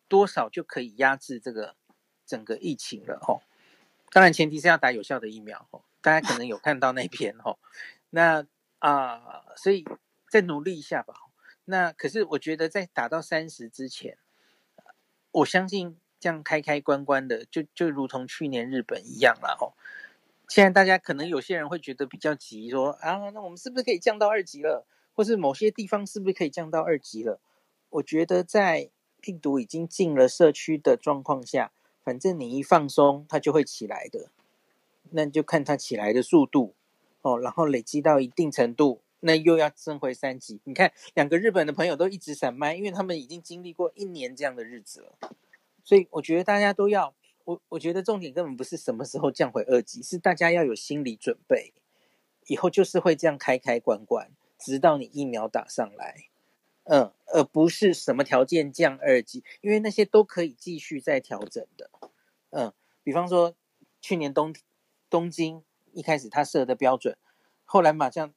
[0.07, 1.75] 多少就可以压制这个
[2.27, 3.43] 整个疫情了吼，
[4.11, 7.59] 当然前提是要打有效的疫苗吼，大家可能有看到那篇吼，
[8.11, 8.47] 那
[8.79, 9.85] 啊、所以
[10.29, 11.15] 再努力一下吧。
[11.65, 14.19] 那可是我觉得在打到三十之前，
[15.31, 19.75] 我相信这样开开关关的，就就如同去年日本一样了吼。
[20.49, 24.87] 现在大家可能有些人会觉得比较急，说啊，那我们是不是可以降到二级了？
[25.15, 27.41] 或是某些地方是不是可以降到二级了？
[27.89, 31.73] 我觉得在病毒已经进了社区的状况下，
[32.05, 34.31] 反正你一放松，它就会起来的。
[35.11, 36.75] 那就看它起来的速度
[37.23, 40.61] 哦，然后累积到一定程度，那又要升回三级。
[40.65, 45.19] 你看，两个日本的朋友都一直闪麦，因为他们已经经历过一年这样的日子了。
[45.85, 47.15] 所以我觉得大家都要，
[47.45, 51.73] 我我觉得重点根本不是什么时候降回二级，是大家要有心理准备，
[52.49, 56.29] 以后就是会这样开开关关，直到你疫苗打上来。
[56.85, 61.91] 嗯，而不是什么条件降二级，因为那些都可以继续再调整的。
[62.51, 63.55] 嗯，比方说
[64.01, 64.55] 去年东
[65.09, 67.17] 东京一开始他设的标准，
[67.65, 68.33] 后来马上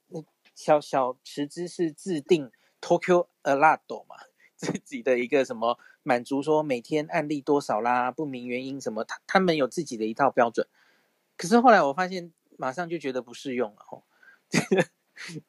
[0.54, 4.16] 小小池知识制定 Tokyo Alert 嘛，
[4.56, 10.66] 自己的一个什么满足说每天案例多少啦，不明原因什么，他他们有自己的一套标准。
[11.36, 14.04] 可是后来我发现，马上就觉得不适用了吼。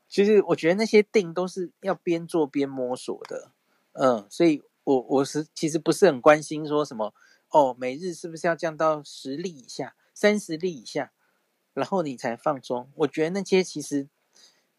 [0.07, 3.51] 其实我觉得那些定都是要边做边摸索的，
[3.93, 7.13] 嗯，所以我我是其实不是很关心说什么
[7.49, 11.11] 哦，每日是不是要降到十例以下、三十例以下，
[11.73, 12.89] 然后你才放松。
[12.95, 14.07] 我觉得那些其实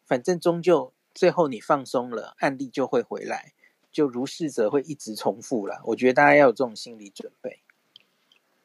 [0.04, 3.52] 反正终究最后你放松了，案例就会回来，
[3.92, 5.80] 就如是者会一直重复了。
[5.86, 7.60] 我觉得大家要有这种心理准备。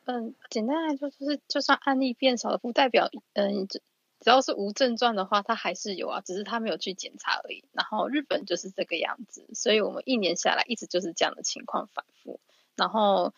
[0.06, 3.68] 嗯，简单来说就是，就算案例变少了，不代表嗯。
[4.26, 7.64] 只要是无症状的话，他还是有啊，只是他没有去检查而已。
[7.74, 12.40] 然后日本就是这个样子，所以我们一年下来一直就是这样的情况反复。
[12.76, 13.36] 然后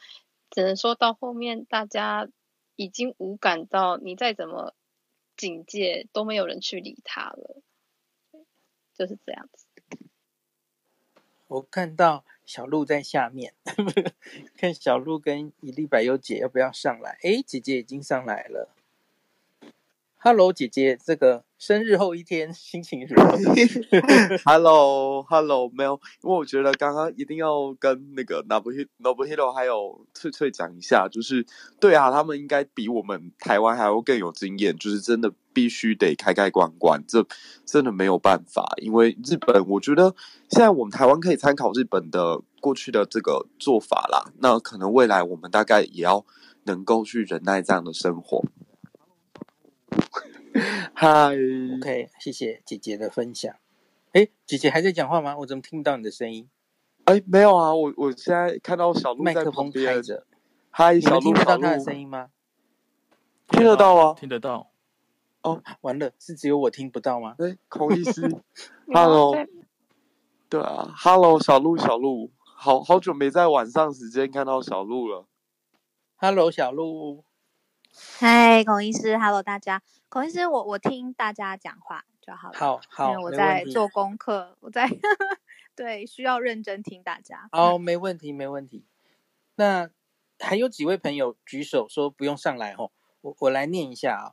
[0.49, 2.29] 只能说到后面，大家
[2.77, 4.73] 已经无感到你再怎么
[5.35, 7.57] 警戒都没有人去理他了，
[8.93, 9.65] 就是这样子。
[11.49, 13.53] 我看到小鹿在下面，
[14.55, 17.19] 看小鹿跟一粒百忧解要不要上来？
[17.23, 18.69] 哎，姐姐已经上来了。
[20.29, 23.37] Hello，姐姐，这个生日后一天心情如何？
[24.43, 31.45] Hello，Hello，没有，因为我觉得刚刚一定要跟那个 Nobuhiro 还有翠翠讲一下，就是
[31.79, 37.25] 对啊，他们应该比我们台湾还要更有经验，就是真的必须得开开关关，这
[37.65, 40.13] 真的没有办法，因为日本，我觉得
[40.49, 46.25] 现在我们台湾可以参考日本的过去的这个做法啦，那可能未来我们大概也要
[46.65, 48.43] 能够去忍耐这样的生活。
[50.93, 51.35] 嗨
[51.77, 53.53] ，OK，谢谢姐姐的分享。
[54.13, 55.37] 哎，姐姐还在讲话吗？
[55.37, 56.49] 我怎么听不到你的声音？
[57.05, 59.35] 哎，没有啊，我我现在看到小鹿在旁边。
[59.35, 60.25] 麦克风开着。
[60.71, 62.29] 嗨，小鹿，听得到他的声音吗？
[63.49, 64.71] 听得到啊，听得到。
[65.43, 67.35] 哦，完了，是只有我听不到吗？
[67.37, 68.27] 哎，孔医师，
[68.91, 69.35] Hello。
[70.49, 75.27] 对啊，Hello，小鹿，小鹿，好好久没在晚上时间看到小鹿了。
[76.15, 77.23] Hello，小鹿。
[77.99, 79.81] 嗨，孔医师，Hello，大家。
[80.07, 82.57] 孔医师，我我听大家讲话就好了。
[82.57, 84.87] 好好，因为我在做功课，我在
[85.75, 87.49] 对需要认真听大家。
[87.51, 88.85] 哦，没问题，没问题。
[89.55, 89.89] 那
[90.39, 94.25] 还有几位朋友举手说不用上来哦，我我来念一下啊。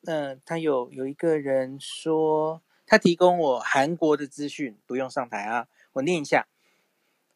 [0.00, 5.68] 那他有有一个人说他提供我韩国的资讯，不用上台啊。
[5.92, 6.48] 我念一下，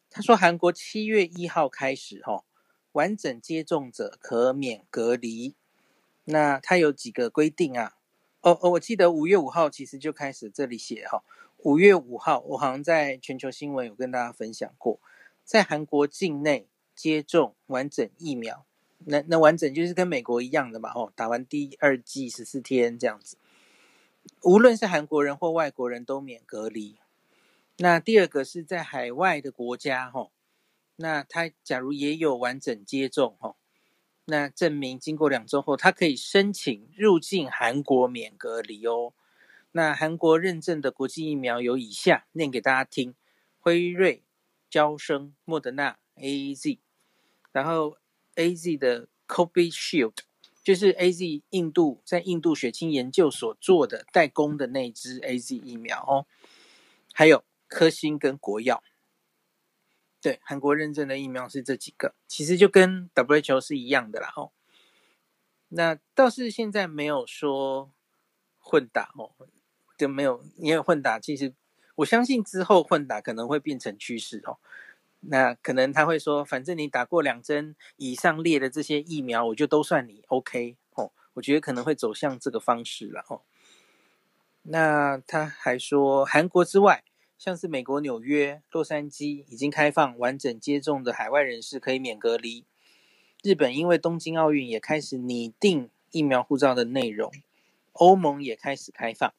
[0.09, 2.45] 他说韩国七月一号开始哦。
[2.93, 5.55] 完整接种者可免隔离，
[6.25, 7.95] 那它有几个规定啊？
[8.41, 11.23] 哦哦，我记得五月五号其实就开始这里写哈，
[11.59, 14.99] 五月五号我好像在全球新闻有跟大家分享过，
[15.45, 18.65] 在韩国境内接种完整疫苗，
[19.05, 23.37] 那那完整就是跟美国一样的嘛，哦，打完第二剂十四天这样子，
[24.41, 26.97] 无论是韩国人或外国人都免隔离。
[27.77, 30.29] 那第二个是在海外的国家，哈。
[30.97, 33.55] 那他假如也有完整接种哈，
[34.25, 39.13] 那证明经过两周后，他可以申请入境韩国免隔离哦。
[39.71, 43.15] 那韩国认证的国际疫苗有以下，念给大家听：
[43.59, 44.23] 辉瑞、
[44.69, 46.77] 娇生、莫德纳、AZ，
[47.51, 47.97] 然后
[48.35, 50.13] AZ 的 Covishield
[50.63, 56.27] 就是 AZ 印度在印度血清研究所做的代工的那支 AZ 疫苗哦，
[57.13, 58.83] 还有科兴跟国药。
[60.21, 64.51] 对，韩国认证的疫苗是这几个，其实就跟 WHO 是一样的啦哦。
[65.69, 67.91] 那倒是现在没有说
[68.59, 69.31] 混打哦，
[69.97, 71.53] 就没有，因为混打其实
[71.95, 74.59] 我相信之后混打可能会变成趋势哦。
[75.21, 81.11] 那可能他会说，反正你打过两针以上列的这些疫苗，我就都算你 OK 哦。
[81.33, 83.41] 我觉得可能会走向这个方式了哦。
[84.61, 87.03] 那他还说，韩国之外。
[87.43, 92.65] 像是美国纽约、洛杉矶已经开放完整接种的海外人士可以免隔离。
[93.41, 97.31] 日本因为东京奥运也开始拟定疫苗护照的内容。
[97.93, 99.33] 欧盟也开始开放。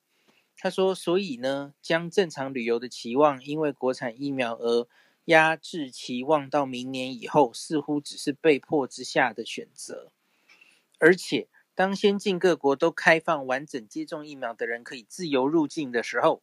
[0.56, 4.88] 他说，所以呢，将正常旅游的期望因为国产疫苗而
[5.26, 10.10] 压制期望到明年以后，似乎只是被迫之下的选择。
[10.98, 16.42] 而且，当先进各国都开放完整接种疫苗的人可以自由入境的时候，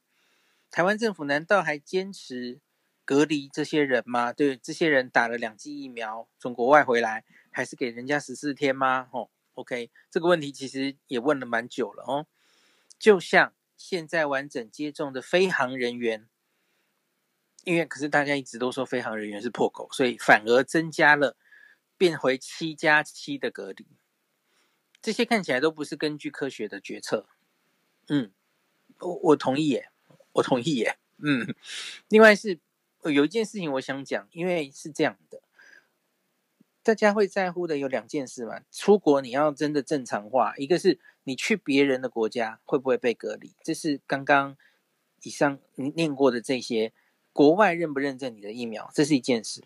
[0.71, 2.59] 台湾政府难道还坚持
[3.03, 4.31] 隔离这些人吗？
[4.31, 9.09] 对，这些人打了两剂疫苗，从国外回来，还是给人家十四天吗？
[9.11, 12.27] 哦，OK，这个问题其实也问了蛮久了哦。
[12.99, 16.27] 就像现在完整接种的飞航人员，
[17.63, 21.35] 因为可是大家一直都说飞航人员是破口，所以反而增加了，
[21.97, 23.87] 变回七加七的隔离。
[25.01, 27.27] 这些看起来都不是根据科学的决策。
[28.09, 28.31] 嗯，
[28.99, 29.89] 我我同意耶。
[30.39, 31.53] 我同意耶，嗯，
[32.07, 32.59] 另外是
[33.03, 35.41] 有一件事情我想讲，因为是这样的，
[36.81, 38.61] 大家会在乎的有两件事嘛。
[38.71, 44.57] 出国你要真的正常化，一个是你去别人的国家会不会被隔离，这是刚刚
[45.23, 46.93] 以上你念过的这些
[47.33, 49.63] 国外认不认证你的疫苗，这是一件事。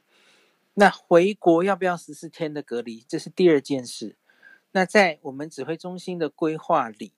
[0.73, 4.15] 那回国要不要十四天的隔离，这是第二件事。
[4.71, 7.13] 那在我们指挥中心的规划里，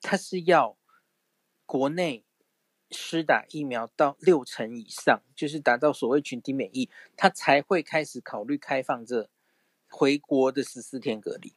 [0.00, 0.76] 它是要
[1.64, 2.24] 国内。
[2.90, 9.28] 施打疫苗到六成以上，就是达到所谓群体免疫，他才会开始考虑开放这
[9.88, 11.54] 回国的十四天隔离。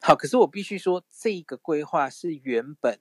[0.00, 2.98] 好，可是我必须说，这个规划是原本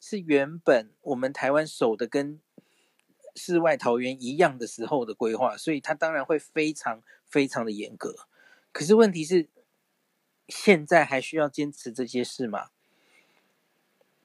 [0.00, 2.40] 是原本我们台湾守的跟
[3.34, 8.28] 世外桃源一样的时候的规划，所以它当然会非常非常的严格。
[8.72, 9.50] 可是问题是，
[10.48, 12.70] 现在还需要坚持这些事吗？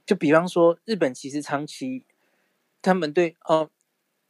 [0.06, 2.06] 就比方说，日本其实长期。
[2.88, 3.70] 他们对哦，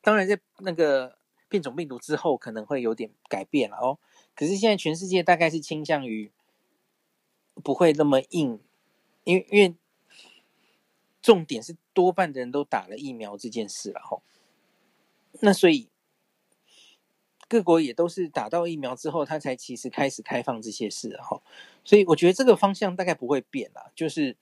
[0.02, 4.00] 当然在那个变种病毒之后可能会有点改变了哦。
[4.34, 6.32] 可是现在全世界大概是倾向于
[7.64, 8.60] 不会那么硬，
[9.26, 9.76] 因为因为
[11.22, 14.24] 重点是多半的人都打了疫苗这件事了吼。
[15.42, 15.90] 那所以
[17.48, 21.44] 各国也都是打到疫苗之后，他才其实开始开放这些事哈。
[21.84, 24.36] 所以我觉得这个方向大概不会变啦，就是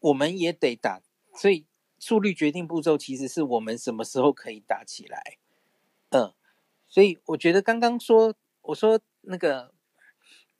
[0.00, 1.02] 我们也得打，
[1.34, 1.66] 所以
[2.04, 5.38] 速率决定步骤其实是我们什么时候可以打起来。
[6.10, 6.32] 嗯，
[6.86, 9.00] 所以我觉得刚刚说我说。
[9.26, 9.72] 那个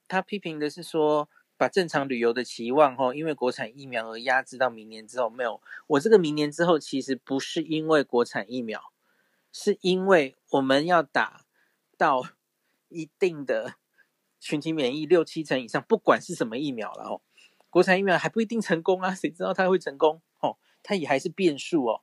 [0.09, 1.29] 他批评的是说，
[1.59, 5.29] 把正常旅游的期望吼，因为国产疫苗而压制到明年之后。
[5.29, 8.91] 没有，我这个明年之后其实不是因为国产疫苗，
[9.53, 11.45] 是因为我们要打
[11.99, 12.23] 到
[12.89, 13.75] 一定的
[14.41, 17.21] 群体免疫六七成以上，不管是什么疫苗了哦。
[17.69, 20.57] 国产疫苗还不一定成功啊，谁知道它会成功哦？
[20.85, 22.03] 它也还是变数哦，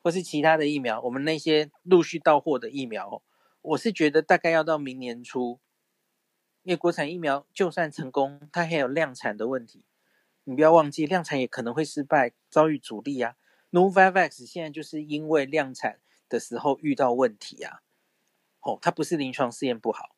[0.00, 3.20] 或是其他的疫苗，我们那些陆续到货的疫苗，
[3.62, 5.58] 我是觉得大概要到明年初。
[6.62, 9.84] 因为国产疫苗就算成功，它还有量产的问题。
[10.44, 13.36] 你不要忘记，量产也可能会失败，遭遇阻力啊。
[13.70, 17.80] Novavax 现在就是因为量产的时候遇到问题啊。
[18.60, 20.16] 哦，它不是临床试验不好，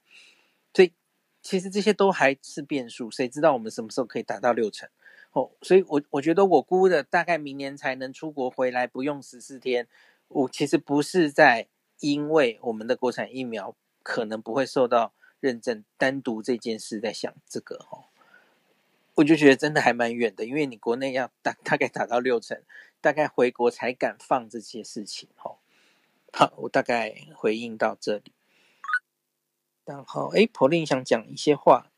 [0.75, 0.93] 所以
[1.41, 3.11] 其实这些都还是变数。
[3.11, 4.89] 谁知道我们什么时候可以达到六成？
[5.33, 9.87] 哦，所以我我觉得我估的大概明年才能出国回来，不用十四天。
[10.29, 11.69] 我其实不是在
[12.01, 15.13] 因为我们的国产疫苗可能不会受到。
[15.41, 18.05] 认证单独这件事在想这个哦，
[19.15, 22.63] 我就觉得真的还蛮远的，因为你国内要大大概打到六成，
[23.01, 25.57] 大概回国才敢放这些事情哈。
[26.35, 28.35] 好，我大概回应到这里。
[29.87, 31.91] 然后，哎，Pauline 想讲一些话。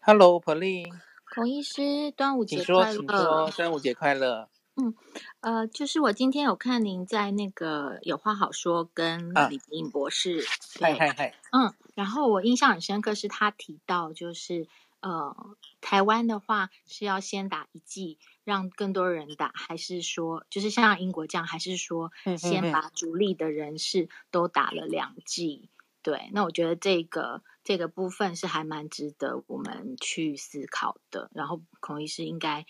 [0.00, 0.92] Hello，Pauline。
[1.34, 3.50] 孔医师，端午节快乐！
[3.50, 4.48] 端午节快乐。
[4.76, 4.94] 嗯，
[5.40, 10.44] 呃，就是我今天有看您在那个有话好说跟李颖博士，
[10.80, 14.68] 嗨嗨嗨，嗯，然后我印象很深刻是他提到，就是
[15.00, 15.34] 呃，
[15.80, 25.62] 台湾的话是要先打一剂，让更多人打，还是说就是像英国这样，还是说先把主力的人士都打了两剂？
[25.62, 25.73] 嗯嗯嗯
[26.04, 31.28] 对，那我觉得这个这个部分是还蛮值得我们去思考的。
[31.34, 32.64] 然后孔医师应该。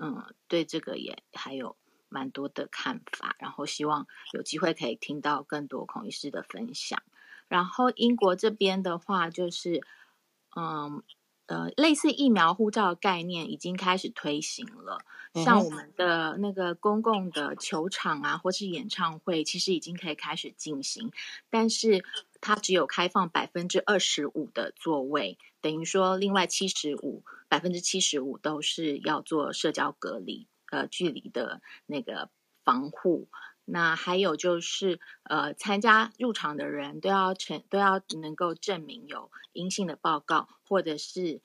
[0.00, 1.76] 嗯，对这个也还有
[2.08, 7.02] 蛮多的看法，然后希望有机会可以听到更多孔医师的分享。
[7.48, 9.82] 然后英国这边的话，就是
[10.54, 11.02] 嗯
[11.46, 15.00] 呃，类似疫苗护照的概念已经开始推行了，
[15.34, 21.10] 像我们的那个公共的球场啊，或是演唱会，其实已经可以开始进行，
[21.50, 22.04] 但是
[22.40, 27.24] 它只有开放百分之二十五的座位，等于说另外七十五。
[27.50, 32.28] 百分之七十五都是要做社交隔离，呃，距离的那个
[32.62, 33.30] 防护。
[33.64, 41.40] 那还有就是，呃，参加入场的人都要成都要能够证明有阴性的报告，或者是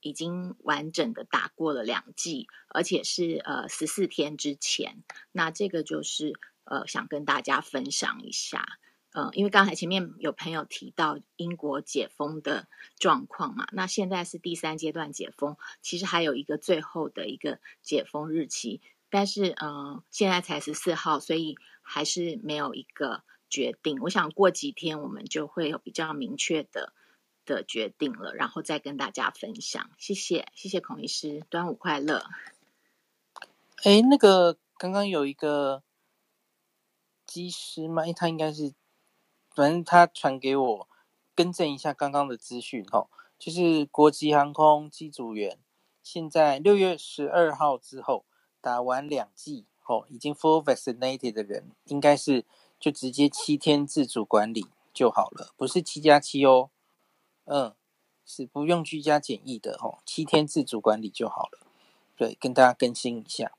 [0.00, 5.02] 已经完整的打过了两剂，而且是呃十四天之前。
[5.32, 8.78] 那这个就是呃想跟大家分享一下。
[9.12, 12.68] 呃，因为刚才前面有朋友提到英国解封的
[12.98, 23.98] 状况嘛，那现在是第三阶段解封，其实还有一个最后的一个解封日期，但是呃，现在才十四号，所以还是没有一个决定。
[24.02, 26.92] 我想过几天我们就会有比较明确的
[27.46, 29.90] 的决定了，然后再跟大家分享。
[29.96, 32.26] 谢谢，谢谢孔医师，端午快乐。
[33.84, 35.82] 哎，那个刚刚有一个
[37.24, 38.02] 机师吗？
[38.14, 38.74] 他应该是。
[39.58, 40.88] 反正他传给我，
[41.34, 45.58] 更正一下刚刚的资讯哦，就是国际航空机组员，
[46.00, 48.24] 现在六月十二号之后
[48.60, 52.44] 打完两剂吼，已经 full vaccinated 的人，应该是
[52.78, 56.70] 就直接七天自主管理就好了，不是七加七哦，
[57.46, 57.74] 嗯，
[58.24, 61.66] 是不用居家检疫的吼，七天自主管理就好了。
[62.14, 63.50] 对，跟大家更新一下，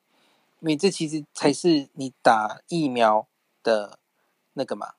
[0.61, 3.27] 因为这其实才是你打疫苗
[3.61, 3.99] 的
[4.53, 4.93] 那个嘛。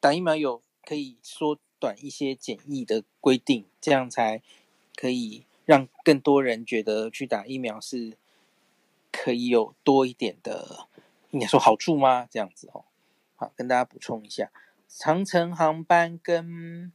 [0.00, 4.42] 打疫苗有可以缩短一些检疫的规定，这样才
[4.94, 8.16] 可以让更多人觉得去打疫苗是
[9.12, 10.88] 可以有多一点的，
[11.30, 12.26] 应该说好处吗？
[12.30, 12.84] 这样子哦，
[13.36, 14.50] 好，跟大家补充一下，
[14.88, 16.92] 长城航班跟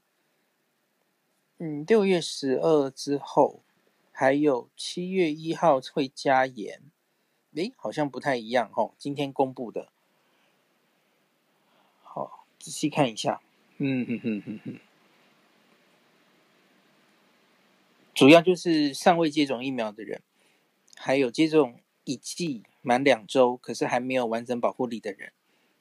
[1.59, 3.63] 嗯六月十二之后，
[4.11, 6.81] 还有七月一号会加严，
[7.53, 9.92] 诶，好像不太一样哦，今天公布的。
[12.63, 13.41] 仔细看一下，
[13.77, 14.79] 嗯哼哼哼哼，
[18.13, 20.21] 主要就是尚未接种疫苗的人，
[20.95, 25.33] 还有接种一剂满两周可是还没有完整保护力的人，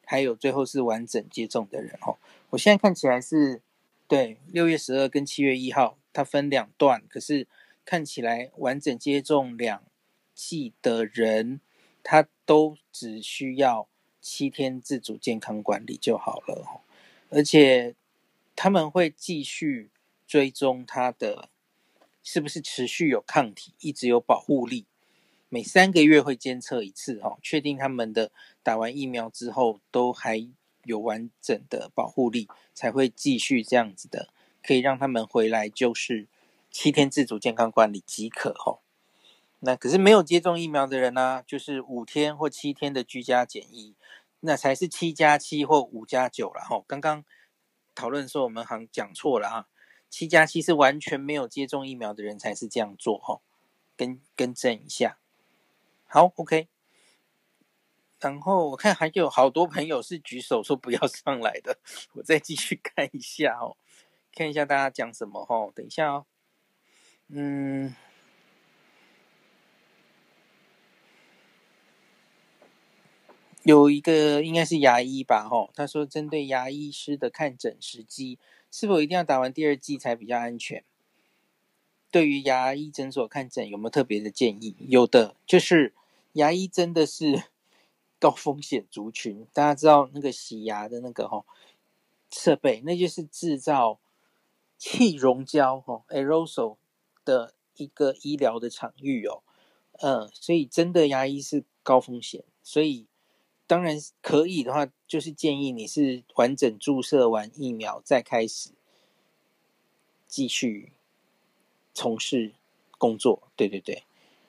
[0.04, 2.18] 还有最后是完整接种的人哦。
[2.50, 3.62] 我现在看起来是，
[4.08, 7.46] 对，六月十二跟七月一号，它分两段，可是
[7.84, 9.84] 看起来完整接种两
[10.34, 11.60] 剂的人，
[12.02, 13.86] 他都只需要
[14.22, 16.80] 七天自主健康管理就好了，
[17.28, 17.96] 而且
[18.56, 19.90] 他们会继续
[20.26, 21.50] 追踪他的
[22.22, 24.86] 是不是持续有抗体，一直有保护力。
[25.48, 28.30] 每三个月会监测一次，哈，确定他们的
[28.62, 30.48] 打完疫苗之后都还
[30.84, 34.28] 有完整的保护力，才会继续这样子的，
[34.62, 36.26] 可以让他们回来就是
[36.70, 38.78] 七天自主健康管理即可，哈。
[39.64, 43.94] 那可是没有接种疫苗的人呢、就是五天或七天的居家检疫，
[44.44, 46.84] 那才是七加七或五加九了，哈。
[46.88, 47.24] 刚刚
[47.94, 49.68] 讨论说我们好像讲错了啊，
[50.10, 53.40] 七加七是完全没有接种疫苗的人才是这样做，哈，
[53.96, 55.18] 更更正一下。
[56.06, 56.68] 好，OK。
[58.18, 61.78] 然后我看还有好多朋友是举手说不要上来的，
[62.14, 63.76] 我再继续看一下哦，
[64.32, 65.72] 看一下大家讲什么哦。
[65.74, 66.26] 等一下哦，
[67.28, 67.94] 嗯，
[73.64, 75.48] 有一个应该是牙医吧？
[75.50, 78.38] 哦，他说针对牙医师的看诊时机，
[78.70, 80.84] 是否一定要打完第二剂才比较安全？
[82.10, 84.76] 对于牙医诊所看诊有没有特别的建议？
[84.78, 85.94] 有的，就是。
[86.34, 87.44] 牙医真的是
[88.18, 91.44] 高风险族群，大家知道那个洗牙的那个吼
[92.30, 94.00] 设备，那就是制造
[94.78, 96.78] 气溶胶吼 aerosol
[97.22, 99.42] 的一个医疗的场域哦，
[100.00, 103.06] 嗯，所以真的牙医是高风险，所以
[103.72, 108.72] 当然可以的话，就是建议你是完整注射完疫苗再开始
[110.26, 110.92] 继续
[111.94, 112.52] 从事
[112.98, 114.02] 工作，对对对。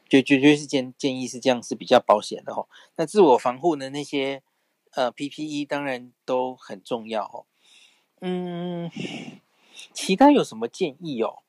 [0.10, 2.68] 就绝对是建建议是这样是比较保险的哦。
[2.98, 4.44] 那自我防护的那些
[4.92, 7.46] 呃 PPE 当然都很重要哦。
[8.20, 8.92] 嗯，
[9.94, 11.44] 其他有什么建议哦？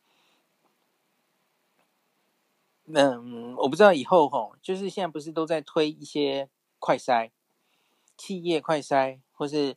[2.85, 6.49] 嗯，我不知道以后吼，就是现在不是都在推一些
[6.79, 7.33] 快筛，
[8.17, 9.77] 企业快筛或是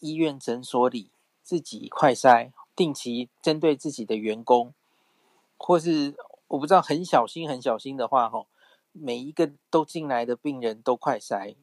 [0.00, 1.10] 医院诊所里
[1.42, 4.72] 自己快筛，定期针对自己的员工
[5.56, 6.14] 或是。
[6.48, 8.46] 我不知道很小心很小心的话，吼，
[8.92, 11.56] 每一个都进来的病人都快筛，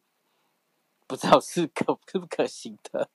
[1.07, 3.09] 不知道是可不可行的。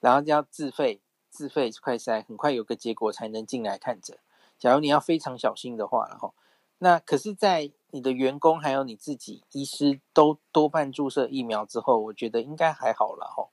[0.00, 0.98] 然后就要自费
[1.30, 4.18] 自费快筛，很快有个结果才能进来看诊。
[4.58, 6.34] 假如你要非常小心的话，然后，
[6.78, 13.48] 那可是，在你的员工还有你自己医师都多半注射疫苗之后，我觉得应该还好了，吼，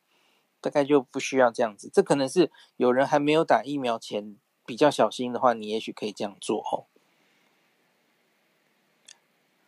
[0.59, 1.89] 大概就不需要这样子。
[1.93, 4.35] 这可能是有人还没有打疫苗前
[4.65, 6.83] 比较小心的话，你也许可以这样做，哦。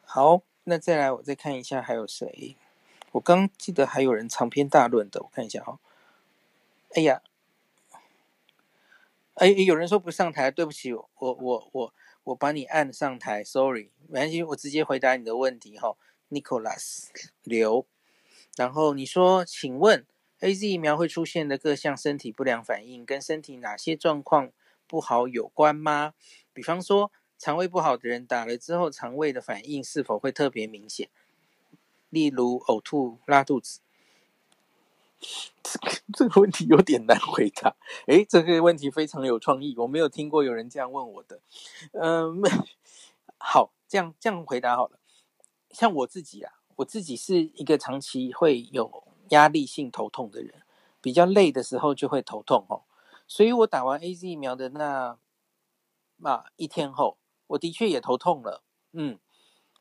[0.03, 2.57] 好，那再来，我再看一下还有谁。
[3.13, 5.79] 我刚记得还有人长篇大论的，我看一下哈、哦。
[6.95, 7.21] 哎呀，
[9.35, 11.93] 哎，有人说不上台，对不起，我我我
[12.33, 15.97] 把你按上台，sorry，没关系，我直接回答你的问题哈、哦。
[16.29, 17.09] Nicholas
[17.43, 17.85] 刘，
[18.55, 20.07] 然后你说，请问
[20.39, 24.51] AZ 疫苗会出现的各项身体不良反应，跟身体哪些状况
[24.87, 26.13] 不好有关吗？
[26.53, 27.11] 比方说。
[27.37, 31.09] 肠胃不好的人打了之后，肠胃的反应是否会特别明显？
[32.09, 33.81] 例如呕吐、拉肚子。
[35.63, 37.75] 这个这个问题有点难回答。
[38.07, 41.39] 诶，这个问题非常有创意，我没有听过有人这样问我的。
[41.93, 42.41] 嗯，
[43.37, 44.99] 好，这样这样回答好了。
[45.71, 50.63] 像我自己啊，我自己是一个长期会有压力性头痛的人，
[51.01, 52.83] 比较累的时候就会头痛哦。
[53.27, 55.17] 所以我打完 AZ 疫苗的那
[56.23, 57.17] 啊一天后。
[57.47, 58.63] 我的确也头痛了，
[58.93, 59.19] 嗯，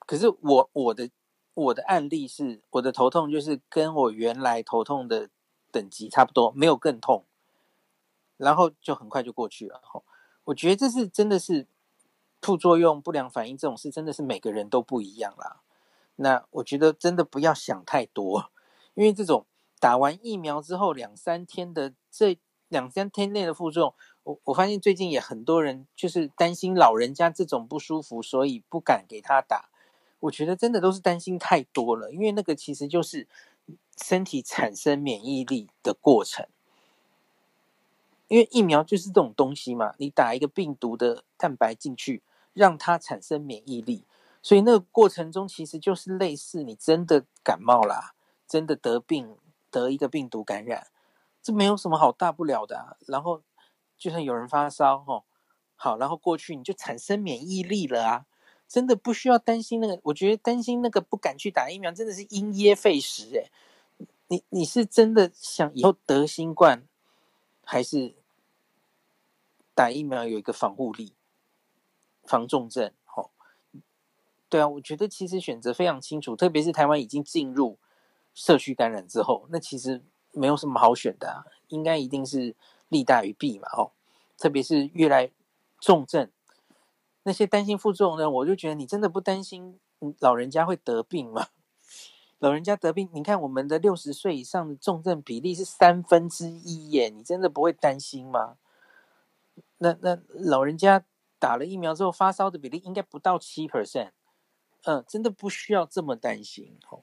[0.00, 1.08] 可是我我的
[1.54, 5.30] 我的案例是，我的头痛就是跟我原来头痛的
[5.70, 7.24] 等级差不多，没有更痛，
[8.36, 9.80] 然后就很快就过去了。
[10.44, 11.66] 我觉得这是真的是
[12.42, 15.62] 副作用、不良反应这种事，真的是每个人都不一样啦。
[16.16, 18.50] 那我觉得真的不要想太多，
[18.94, 19.46] 因为这种
[19.80, 22.38] 打完疫苗之后两三天的这
[22.68, 23.94] 两三天内的副作用。
[24.24, 29.70] 我我发现最近也很多人就是担心老人家这种不舒服，所以不敢给他打。
[30.24, 33.26] 我觉得真的都是担心太多了，因为那个其实就是
[34.00, 36.46] 身体产生免疫力的过程。
[38.28, 42.22] 因为疫苗就是这种东西嘛，你打一个病毒的蛋白进去，
[42.52, 44.04] 让它产生免疫力，
[44.42, 48.14] 所以那个过程中其实就是类似你真的感冒啦，
[48.46, 49.36] 真的得病
[49.70, 50.86] 得一个病毒感染，
[51.42, 52.96] 这没有什么好大不了的啊。
[53.06, 53.42] 然后。
[53.96, 55.24] 就算有人发烧，吼，
[55.76, 58.26] 好，然后过去你就产生免疫力了啊！
[58.68, 63.50] 真的不需要担心那个，我觉得担心那个不敢去打疫苗，真的是因噎废食诶。
[64.28, 66.82] 你你是真的想以后得新冠，
[67.62, 68.14] 还是
[69.74, 71.12] 打疫苗有一个防护力，
[72.24, 72.90] 防重症？
[73.14, 73.30] 哦，
[74.48, 77.78] 对啊，我觉得其实选择非常清楚，特别是台湾已经进入
[78.32, 80.02] 社区感染之后，那其实
[80.32, 82.56] 没有什么好选的啊，应该一定是
[82.88, 83.92] 利大于弊嘛，哦，
[84.38, 85.30] 特别是越来
[85.78, 86.30] 重症，
[87.24, 89.78] 那些担心副作用的，我就觉得你真的不担心
[90.20, 91.48] 老人家会得病吗？
[92.38, 98.58] 老人家得病，你看我们的六十岁以上的重症比例是三分之一耶，你真的不会担心吗？
[99.78, 101.04] 那那老人家
[101.38, 104.10] 打了疫苗之后发烧的比例应该不到七 percent，
[104.84, 107.02] 嗯，真的不需要这么担心哦。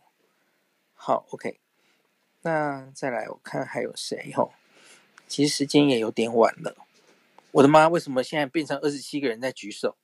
[0.93, 1.59] 好，OK，
[2.41, 4.51] 那再来我看还有谁哦？
[5.27, 6.75] 其实时间也有点晚了，
[7.53, 9.95] 我的妈，为什么现在变成二十七个人在举手？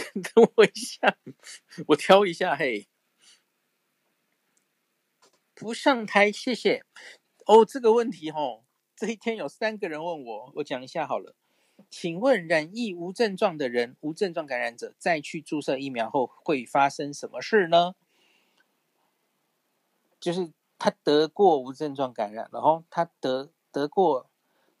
[0.34, 1.16] 等我一下，
[1.88, 2.88] 我挑一下嘿。
[5.54, 6.84] 不上台，谢谢。
[7.44, 8.64] 哦，这个问题哦，
[8.96, 11.34] 这一天有三个人问我，我讲一下好了。
[11.90, 17.94] 请问染疫无症状的人，无症状感染者再去注射疫苗后会发生什么事呢？
[20.18, 24.29] 就是他得过无症状感染，然后他得得过，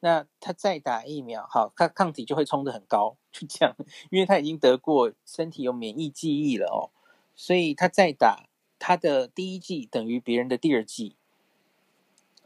[0.00, 3.74] 那他再打疫苗，好，他抗体就会冲得很高，就这样，
[4.10, 6.90] 因为他已经得过，身体有免疫记忆了哦，
[7.34, 8.46] 所以他再打。
[8.82, 11.14] 他的第一剂等于别人的第二剂，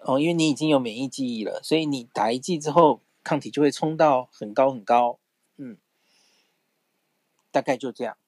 [0.01, 5.21] 哦，因为你已经有免疫记忆了，所以你打一剂之后，抗体就会冲到很高很高，
[5.59, 5.79] 嗯，
[7.53, 8.19] 大概就这样。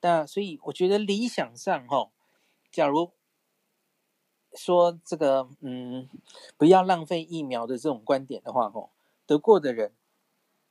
[0.00, 2.10] 那所以我觉得理想上，哈，
[2.72, 3.12] 假如
[4.54, 6.08] 说这个，嗯，
[6.56, 8.88] 不要浪费疫苗的这种观点的话，哈，
[9.26, 9.92] 得过的人，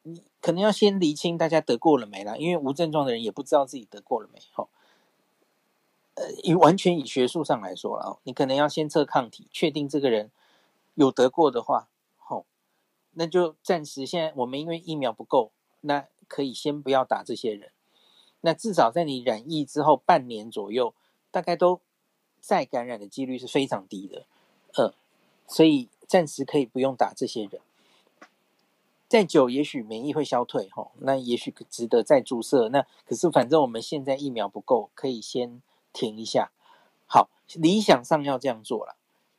[0.04, 4.68] 你可能要先厘清大家得过了没啦，因为无症状的人也不知道自己得过了没，哈。
[6.16, 10.30] 呃，以完全以学术上来说啊，你可能要先测抗体，确定这个人
[10.94, 12.46] 有得过的话，吼，
[13.14, 17.72] 那就暂时现在我们因为疫苗不够，那可以先不要打这些人。
[18.42, 20.94] 那至少在你染疫之后半年左右，
[21.32, 21.82] 大概都
[22.44, 24.26] 再感染的几率是非常低的，
[24.76, 24.94] 呃，
[25.48, 27.62] 所以暂时可以不用打这些人。
[29.08, 32.68] 再久也许免疫会消退，吼，那也许值得再注射。
[32.68, 35.62] 那可是反正我们现在疫苗不够，可以先。
[35.96, 36.52] 停一下，
[37.06, 38.96] 好，理想上要这样做了。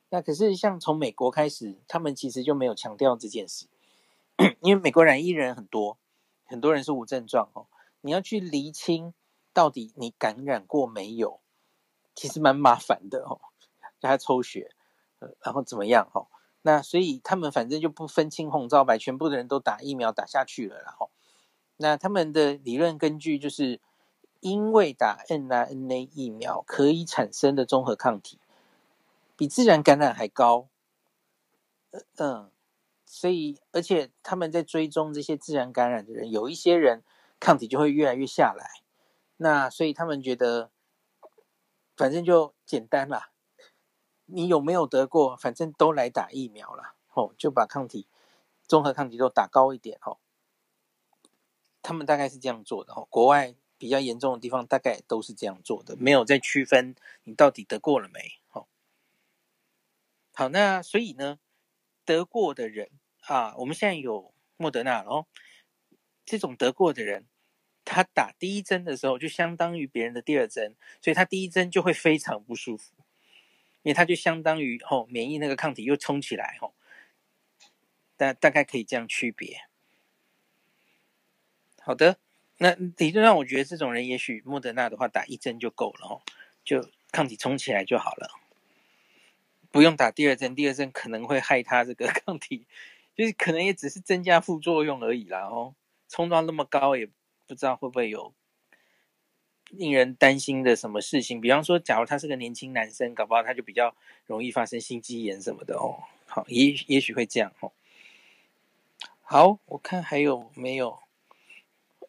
[0.07, 3.65] 那可是像从美国开始，他们其实就没有强调这件事，
[4.63, 5.97] 因为美国染疫人很多，
[6.45, 7.67] 很多人是无症状哦。
[7.99, 9.13] 你要去厘清
[9.51, 11.41] 到底你感染过没有，
[12.15, 13.39] 其实蛮麻烦的哦。
[13.99, 14.71] 叫他抽血，
[15.43, 16.27] 然后怎么样哦？
[16.63, 21.11] 那所以他们反正就不分青红皂白，全部的人都打疫苗打下去了，然后
[21.77, 23.79] 那他们的理论根据就是。
[24.41, 28.37] 因为打 mRNA 疫苗可以产生的综合抗体
[29.35, 30.67] 比自然感染还高，
[32.17, 32.51] 嗯，
[33.07, 37.01] 所以而且他们在追踪这些自然感染的人，有一些人
[37.39, 38.83] 抗体就会越来越下来，
[39.37, 40.69] 那所以他们觉得
[41.95, 43.31] 反正就简单啦，
[44.25, 48.07] 你有没有得过，反正都来打疫苗了，哦，就把抗体
[48.67, 50.17] 综合抗体都打高一点，哦，
[51.81, 53.55] 他们大概是这样做的，哦，国外。
[53.77, 58.39] 比较严重的地方，大概都是这样做的，没有再区分你到底得过了没。
[58.51, 58.67] 哦，
[60.33, 61.39] 好，那所以呢，
[62.05, 62.89] 得过的人
[63.23, 65.27] 啊，我们现在有莫德纳哦。
[66.23, 67.27] 这种得过的人，
[67.85, 72.91] 他打第一针的时候，就相当于别人的第二针，所以他第一针就会非常不舒服，
[73.83, 76.73] 因为他就相当于哦，免疫那个抗体又冲起来哦。
[78.17, 79.61] 大大概可以这样区别。
[81.79, 82.17] 好的。
[82.57, 86.21] 那理论上，我觉得这种人也许莫德纳的话打一针就够了哦，
[86.63, 88.29] 就抗体冲起来就好了，
[89.71, 90.55] 不用打第二针。
[90.55, 92.65] 第二针可能会害他这个 抗体，
[93.13, 95.75] 就是可能也只是增加副作用而已啦哦。
[96.07, 97.09] 冲到那么高，也
[97.47, 98.33] 不知道会不会有
[99.71, 101.39] 令人担心的什么事情。
[101.39, 106.03] 比方说，假如他是个年轻男生，搞不好他就比较容易发生心肌炎什么的哦。
[106.25, 107.71] 好，也也许会这样哦。
[109.21, 110.99] 好，我看还有没有。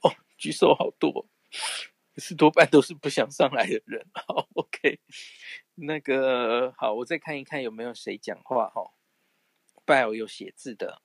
[0.03, 1.27] 哦举手好多，
[2.15, 4.07] 可是多半都是不想上来的人。
[4.13, 5.01] 好，OK，
[5.77, 8.93] 那个好，我再看一看有没有谁讲话哈。
[9.87, 11.01] Bio 有写字的，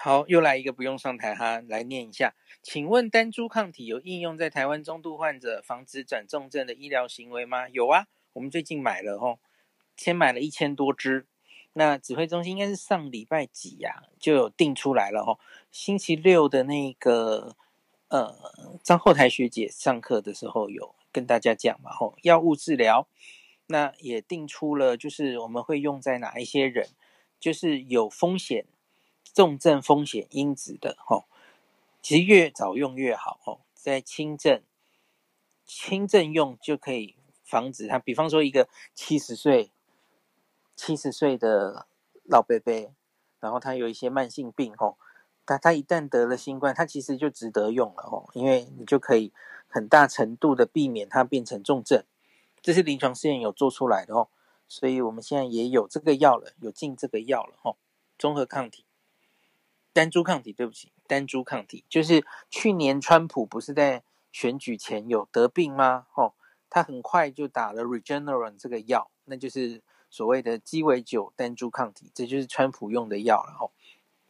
[0.00, 2.32] 好，又来一个不用上台哈，来念一下。
[2.62, 7.68] 请问单株抗体有应用在台湾中度患者防止转重症的医疗行为吗？
[7.68, 9.40] 有啊，我们最近买了哦，
[9.96, 11.26] 先买了一千多支。
[11.72, 15.40] 那指挥中心应该是上礼拜几呀、就有定出来了哦。
[15.72, 17.56] 星期六的那个
[18.06, 18.36] 呃，
[18.84, 23.08] 张后台学姐上课的时候有跟大家讲嘛吼，药物治疗，
[23.66, 26.86] 那也定出了，就是我们会用在哪一些人，
[27.40, 28.64] 就是有风险、
[29.38, 31.22] 重症风险因子的哦。
[32.02, 34.60] 其实越早用越好哦，在轻症、
[35.64, 37.14] 轻症用就可以
[37.44, 38.00] 防止它。
[38.00, 39.70] 比方说，一个七十岁、
[40.74, 41.86] 七十岁的
[42.24, 42.92] 老伯伯，
[43.38, 44.96] 然后他有一些慢性病哦，
[45.46, 49.32] 他他一旦得了新冠，他其实就值得用了哦，因为你就可以
[49.68, 52.02] 很大程度的避免它变成重症。
[52.60, 54.26] 这是临床试验有做出来的哦，
[54.66, 57.76] 所以我们现在也有这个药了，有进这个药了哦，
[58.18, 58.84] 综合抗体。
[59.92, 66.06] 单株抗体，对不起，单株抗体就是去年川普不是在选举前有得病吗？
[66.14, 66.34] 哦，
[66.70, 73.72] 他很快就打了 Regeneron 这个药，那就是所谓的鸡尾酒单株抗体，这就是川普用的药了哦。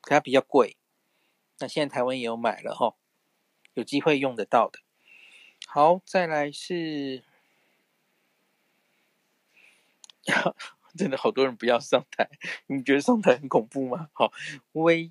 [0.00, 0.76] 可它比较贵，
[1.58, 2.94] 那现在台湾也有买了哦，
[3.74, 4.78] 有机会用得到的。
[5.66, 7.22] 好，再来是，
[10.96, 12.30] 真的好多人不要上台，
[12.68, 14.08] 你觉得上台很恐怖吗？
[14.14, 14.32] 好，
[14.72, 15.10] 微。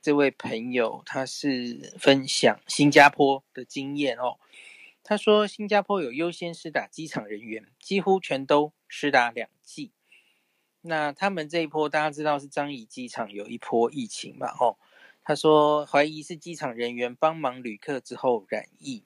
[0.00, 4.38] 这位朋友他是分享新加坡的经验哦。
[5.02, 9.92] 他说新加坡有优先施打机场人员，几乎全都施打两剂。
[10.82, 14.48] 那他们这一波大家知道是樟宜机场有一波疫情嘛？
[14.60, 14.76] 哦，
[15.24, 19.02] 他说怀疑是机场人员帮忙旅客之后染疫，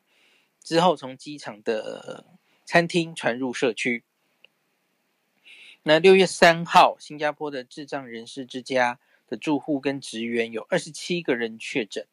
[0.63, 2.27] 之后从机场的
[2.65, 4.05] 餐厅传入社区。
[5.85, 9.01] 那六月三号，新加坡的智障人士之家。
[9.33, 12.07] 的住户跟职员有二十七个人确诊，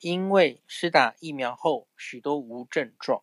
[0.00, 3.22] 因为施打疫苗后许多无症状。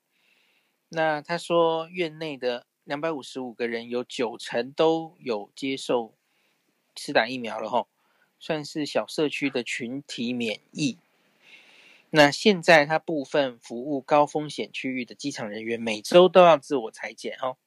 [0.88, 6.14] 那他说院内的两百五十五个人有九成都有接受
[6.96, 7.90] 施打疫苗了吼，
[8.40, 10.98] 算是小社区的群体免疫。
[12.12, 17.58] 那现在他部分服务高风险区域的机场人员每周都要自我裁检哦，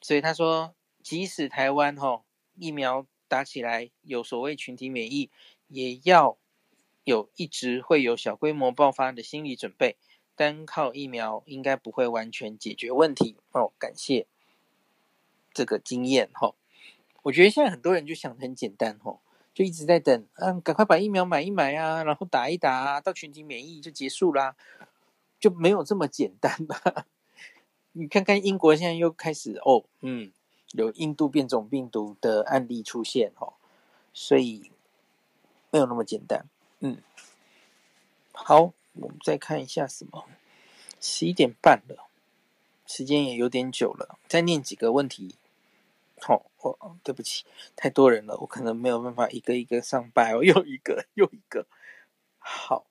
[0.00, 2.24] 所以他说即使台湾吼
[2.54, 3.06] 疫苗。
[3.30, 5.30] 打起来有所谓群体免疫，
[5.68, 6.36] 也要
[7.04, 9.96] 有一直会有小规模爆发的心理准备。
[10.34, 13.72] 单靠疫苗应该不会完全解决问题哦。
[13.78, 14.26] 感谢
[15.54, 16.54] 这个经验哈、哦。
[17.22, 19.20] 我觉得现在很多人就想得很简单哦，
[19.54, 24.56] 就一直在等，嗯、啊，赶快把疫苗买一买啊，然后打一打，到群体免疫就结束啦，
[25.38, 27.06] 就没有这么简单吧？
[27.92, 30.32] 你看看英国现在又开始哦，嗯。
[30.72, 33.54] 有印度变种病毒的案例出现哦，
[34.14, 34.70] 所以
[35.70, 36.46] 没有那么简单。
[36.78, 37.02] 嗯，
[38.32, 40.26] 好，我们再看一下什么？
[41.00, 42.08] 十一点半了，
[42.86, 45.34] 时间也有点久了，再念几个问题。
[46.20, 47.44] 好，哦，对不起，
[47.74, 51.66] 太多人了，我可能没有办法一个一个上拜哦， 又一个又一个。
[52.38, 52.86] 好，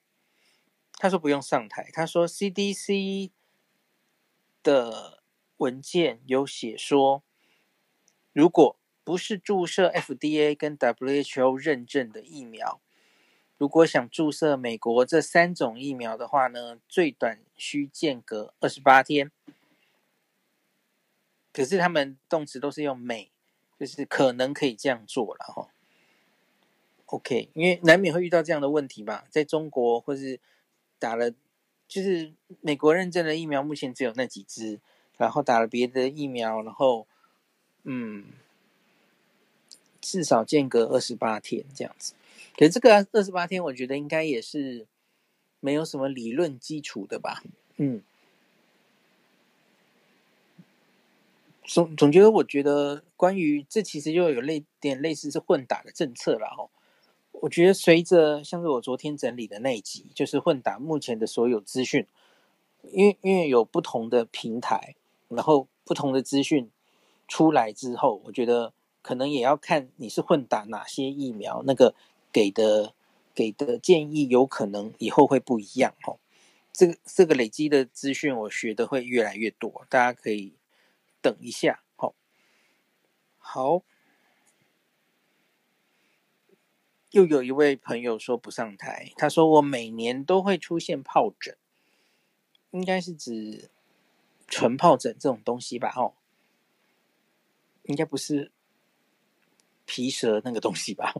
[0.93, 3.29] 他说不用上台，他说 CDC
[4.61, 5.23] 的
[5.57, 7.23] 文件有写说。
[8.31, 12.79] 如果不是注射 FDA 跟 WHO 认证的疫苗，
[13.57, 19.31] 如果想注射美国这三种疫苗的话呢，最短需间隔二十八天。
[21.51, 23.31] 可是他们动词都是用美
[23.79, 25.69] 就是可能可以这样做了哈。
[27.07, 30.39] OK，因为难免会遇到这样的问题吧，在中国或是
[30.99, 31.31] 打了，
[31.87, 34.79] 就是美国认证的疫苗目前只有那几支，
[35.17, 37.07] 然后打了别的疫苗，然后。
[37.83, 38.25] 嗯，
[40.01, 42.13] 至少间隔二十八天这样子。
[42.57, 44.85] 可是这个二十八天，我觉得应该也是
[45.59, 47.41] 没有什么理论基础的吧。
[47.77, 48.01] 嗯，
[51.63, 56.69] 总总觉得，我觉得关于这其实就有类点类似是混打的政策了哦。
[57.31, 62.05] 我觉得随着像是我昨天整理的那一集，就是混打目前的所有资讯，
[62.91, 64.95] 因为因为有不同的平台，
[65.29, 66.69] 然后不同的资讯。
[67.29, 71.95] 出来之后，我觉得可能也要看你是混打哪些疫苗，那个
[72.33, 72.93] 给的
[73.33, 76.19] 给的建议有可能以后会不一样哦。
[76.73, 80.53] 这个这个累积的资讯，我学的会越来越多，大家可以
[81.21, 81.83] 等一下。
[81.95, 82.13] 好，
[83.37, 83.83] 好，
[87.11, 91.55] 又有一位朋友说不上台，他说我每年都会出现疱疹，
[92.71, 93.69] 应该是指
[94.47, 95.93] 纯疱疹这种东西吧？
[95.95, 96.13] 哦。
[97.89, 98.51] 应该不是
[99.85, 101.11] 皮蛇那个东西吧？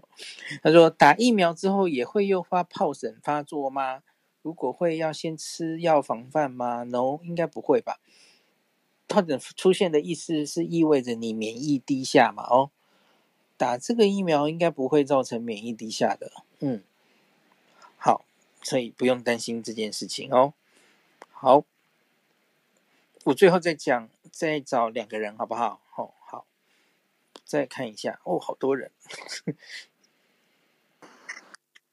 [0.61, 4.03] 他说打疫苗之后也会诱发疱疹发作吗？
[4.43, 7.99] 如果会，要先吃药防范吗？No，应该不会吧？
[9.07, 12.43] 疱疹出现的意思是意味着你免疫低下嘛？
[12.43, 12.69] 哦，
[13.57, 16.31] 打这个疫苗应该不会造成免疫低下的。
[16.59, 16.83] 嗯，
[17.97, 18.23] 好，
[18.61, 20.53] 所以不用担心这件事情哦。
[21.31, 21.65] 好。
[23.25, 25.81] 我最后再讲，再找两个人好不好？
[25.95, 26.15] 哦，好，
[27.49, 28.91] 再看一下哦，好多人。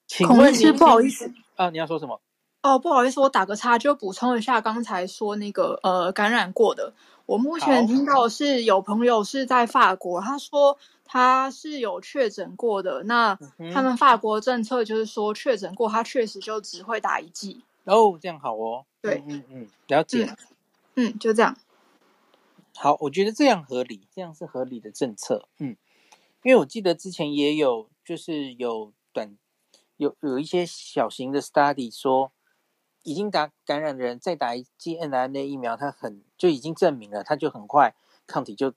[0.07, 2.21] 请问是不好意思啊，你要说什么？
[2.61, 6.93] 哦，不好意思，我打个岔，就补充一下刚才说那个呃感染过的。
[7.25, 13.03] 我目前听到是有朋友是在法国，他说他是有确诊过的。
[13.05, 13.39] 那
[13.73, 17.63] 他们法国政策就是说确诊过，他确实就只会打一剂。
[17.85, 18.85] 哦，这样好哦。
[19.01, 20.25] 对，嗯嗯，了解。
[20.25, 20.37] 嗯
[20.97, 21.57] 嗯，就这样。
[22.79, 25.49] 好，我觉得这样合理，这样是合理的政策。
[25.59, 25.77] 嗯，
[26.43, 29.37] 因为我记得之前也有，就是有短
[29.97, 32.33] 有有一些小型的 study 说，
[33.03, 37.95] 已经打感染的人再打一剂 mRNA 疫苗，它很就已经证明了，它就很快
[38.27, 38.75] 抗体就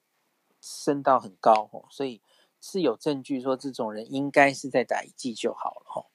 [0.62, 2.22] 升到很高哦，所以
[2.62, 6.06] 是有证据说这种人应该是再打一剂就好了哦。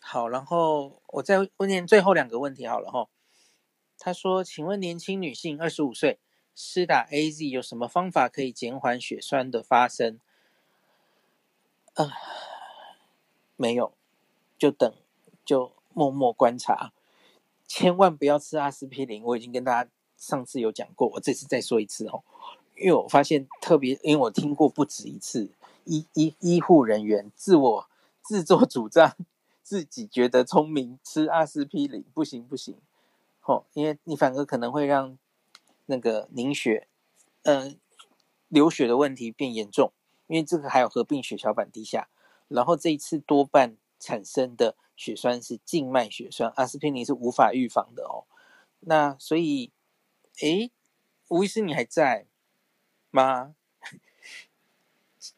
[0.00, 3.08] 好，然后我再问问最后两个问题好了哈。
[3.96, 6.18] 他说：“请问年轻女性二十五岁，
[6.54, 10.20] 施打 AZ 有什么方法可以减缓血栓的发生？”
[11.94, 12.12] 啊、
[13.56, 13.92] 没有，
[14.58, 14.92] 就等，
[15.44, 16.92] 就默默观察，
[17.68, 19.22] 千万不要吃阿司匹林。
[19.22, 22.24] 我已经跟大家上次有讲过，我这次再说一次哦，
[22.76, 25.52] 因为我发现特别，因为我听过不止一次，
[25.84, 27.88] 医医医护人员自我
[28.22, 29.16] 自作主张，
[29.62, 32.76] 自己觉得聪明，吃阿司匹林不行不行。
[33.44, 35.16] 哦，因为你反而可能会让
[35.86, 36.88] 那个凝血，
[37.42, 37.74] 呃，
[38.48, 39.92] 流血的问题变严重，
[40.26, 42.08] 因为这个还有合并血小板低下，
[42.48, 48.24] 然后这一次多半产生的血栓是静脉血栓，阿司匹林是无法预防的哦。
[48.80, 49.72] 那所以，
[50.40, 50.70] 诶，
[51.28, 52.26] 吴医师你还在
[53.10, 53.54] 吗？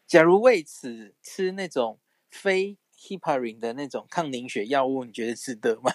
[0.06, 5.92] 假如为此吃那种非 heparin 的那种抗凝血药物，你觉得值得吗？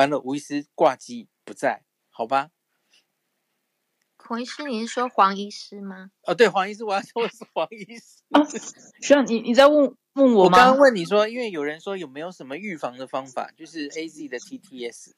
[0.00, 2.48] 完了，吴医师挂机不在，好吧？
[4.16, 6.10] 孔医师，你是说黄医师吗？
[6.22, 8.22] 哦，对，黄医师，我要说的是黄医师。
[8.30, 8.40] 啊，
[9.02, 10.48] 需要你你在问问我吗？
[10.48, 15.12] 我刚刚问你说，因为有人说有没有什么预防的方法，就是 AZ 的 TTS。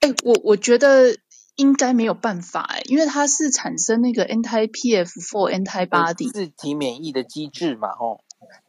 [0.00, 1.18] 哎，我我觉得
[1.56, 8.24] 应该没有办法哎，因为它是产生那个 anti-PF4 antibody 自体免疫的机制嘛，吼。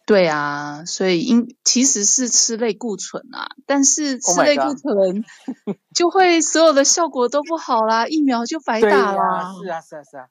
[0.07, 5.25] 对啊，所以应其实是吃类固醇啊，但是吃类固醇
[5.93, 9.53] 就会所有的效果都不好啦，疫苗就白打啦。
[9.61, 10.27] 是啊，是啊，是啊。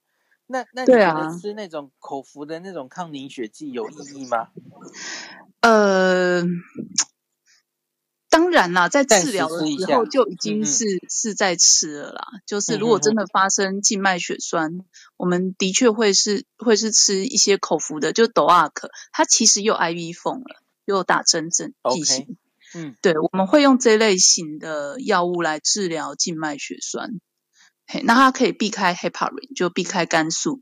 [0.46, 4.48] 那那你觉得吃那种口服的那种抗凝血剂有意义吗？
[5.60, 6.42] 呃。
[8.36, 12.26] 当然啦，在治疗的时候就已经是是在吃了啦。
[12.44, 14.84] 就是如果真的发生静脉血栓，
[15.16, 22.24] 我们的确会是会是吃一些口服的，就 DOAC，它其实又 IV form 了，又打针针剂型。
[22.26, 22.36] Okay,
[22.74, 27.18] 嗯，对，我们会用这类型的药物来治疗静脉血栓。
[27.86, 30.60] 嘿，那它可以避开 heparin，就避开肝素。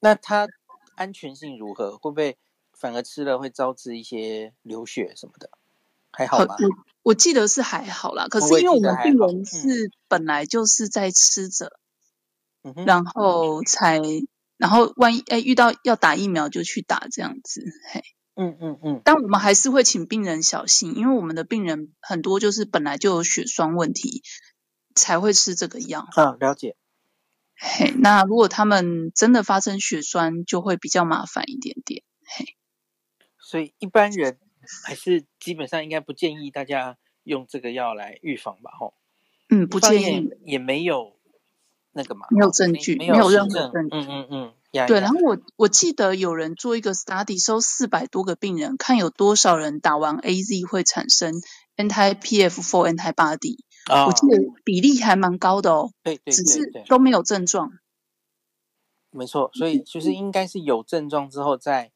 [0.00, 0.48] 那它
[0.96, 1.98] 安全性如何？
[1.98, 2.38] 会不会
[2.72, 5.50] 反而吃了会招致一些流血什么的？
[6.12, 6.56] 还好吧。
[7.02, 11.72] 我记得是还好啦，可是因为我们病人是本来就是在吃着，
[12.62, 14.00] 嗯、然后才，
[14.56, 18.04] 然后万一哎遇到要打疫苗就去打这样子，嘿，
[18.36, 24.22] 嗯嗯嗯，但我们还是会请病人小心，因为我们的病人很多就是本来就有血栓问题
[24.94, 26.06] 才会吃这个药。
[26.12, 26.76] 啊，了解。
[27.56, 32.54] 嘿，那如果他们真的发生血栓，就会比较麻烦一点点，嘿。
[33.40, 34.38] 所以一般人。
[34.84, 38.94] 还是基本上应该不建议大家用这个药来预防吧，吼。
[39.48, 41.16] 嗯，不建议，也没有
[41.92, 43.96] 那个嘛，没有证据，没有，任何证据。
[43.96, 45.00] 嗯嗯嗯，对。
[45.00, 51.34] 然后我我记得有人做一个 study，收四百多个病人，看有多少人打完 AZ 会产生
[51.76, 53.58] anti-PF4 antibody。
[53.90, 54.06] 哦。
[54.06, 55.92] 我记得比例还蛮高的哦。
[56.02, 57.72] 对对，对，对，只是都没有症状。
[59.10, 61.92] 没错，所以就是应该是有症状之后再。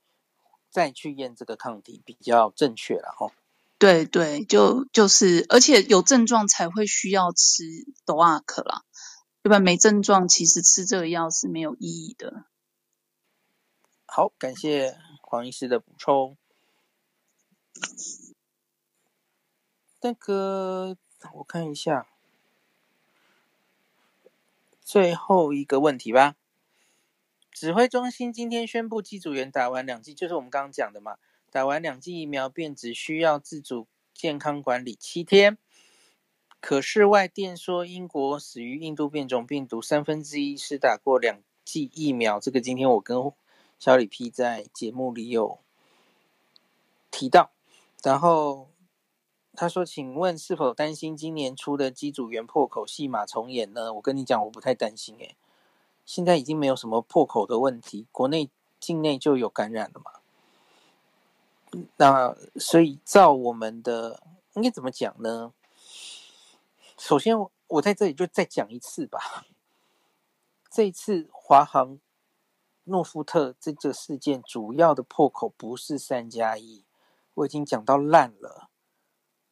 [0.76, 3.32] 再去验这个抗体比较正确了哦。
[3.78, 7.62] 对对，就就是，而且有症状才会需要吃
[8.04, 8.84] DOAC 啦，
[9.40, 12.44] 要不然没症状，其实吃这个药是没有意义的。
[14.04, 16.36] 好，感谢黄医师的补充。
[20.02, 20.98] 那个，
[21.32, 22.06] 我看一下，
[24.82, 26.36] 最后一个问题吧。
[27.56, 31.16] 指挥中心今天宣布，机组员打完两剂，就是我们刚刚讲的嘛，
[31.50, 35.56] 打完两剂疫苗便只需要自主健康管理七天。
[36.60, 43.32] 可是外电说，英国死于印度变种病毒三分之一是打过两剂疫苗，这个今天我跟
[43.78, 45.60] 小李 P 在节目里有
[47.10, 47.52] 提到。
[48.02, 48.68] 然后
[49.54, 55.34] 他说：“请问是否担心今年初的机组员破口戏码重演呢？”我跟你讲，我不太担心诶。
[56.06, 58.48] 现在已经没有什么破口的问题，国内
[58.80, 60.12] 境内就有感染了嘛。
[61.96, 64.22] 那所以照我们的
[64.54, 65.52] 应该怎么讲呢？
[66.96, 67.36] 首先，
[67.66, 69.44] 我在这里就再讲一次吧。
[70.70, 71.98] 这一次华航
[72.84, 76.84] 诺富特这个事件主要的破口不是三加一，
[77.34, 78.68] 我已经讲到烂了，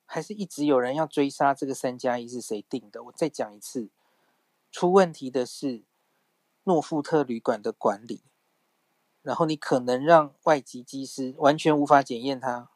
[0.06, 3.02] 还是一直有人要追杀这个三加一是谁定的？
[3.04, 3.88] 我再讲一次，
[4.70, 5.82] 出问题的是
[6.64, 8.22] 诺富特旅馆的管理。
[9.22, 12.68] 然后你可能让外籍机师完全无法检验他，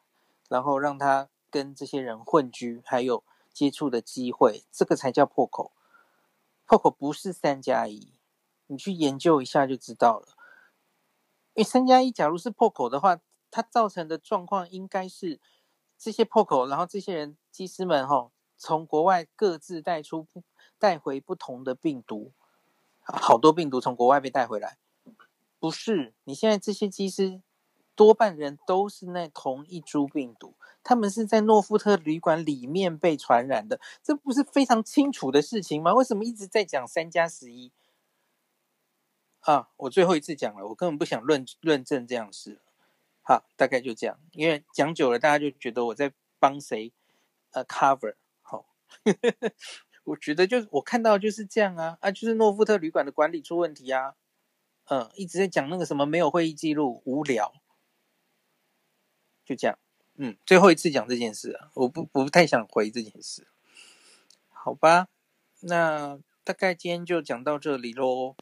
[0.47, 3.23] 然后让他跟这些人混居，还有
[3.53, 5.71] 接触的机会，这个才叫破口。
[6.65, 8.13] 破口不是三加一，
[8.65, 10.29] 你去研究一下就知道了。
[11.53, 13.19] 因为三加一假如是破口的话，
[13.51, 15.39] 它造成的状况应该是
[15.97, 20.27] 这些破口，然后这些人机师们哈，从国外各自带出
[20.79, 22.31] 带回不同的病毒，
[23.11, 24.77] 好多病毒从国外被带回来。
[25.59, 27.41] 不是，你现在这些机师
[27.93, 35.93] 多半人都是那同一株病毒，他们是在诺富特旅馆里面被传染的，这不是非常清楚的事情吗？
[35.93, 37.73] 为什么一直在讲三加十一？
[39.41, 42.61] 啊，我最后一次讲了，我根本不想论论证这样事。
[43.21, 46.93] 好，大概就这样，因为讲久了，大家就觉得我在帮谁
[47.51, 48.15] 呃 cover。
[48.41, 48.65] 好，
[50.09, 54.15] 我觉得就是我看到就是这样啊啊，就是诺富特旅馆的管理出问题啊。
[54.85, 57.53] 嗯，一直在讲那个什么没有会议记录，无聊，
[59.45, 59.77] 就这样。
[60.15, 63.47] 嗯，最后一次讲这件事，我不不太想回这件事，
[64.49, 65.07] 好吧？
[65.59, 68.35] 那大概今天就讲到这里喽。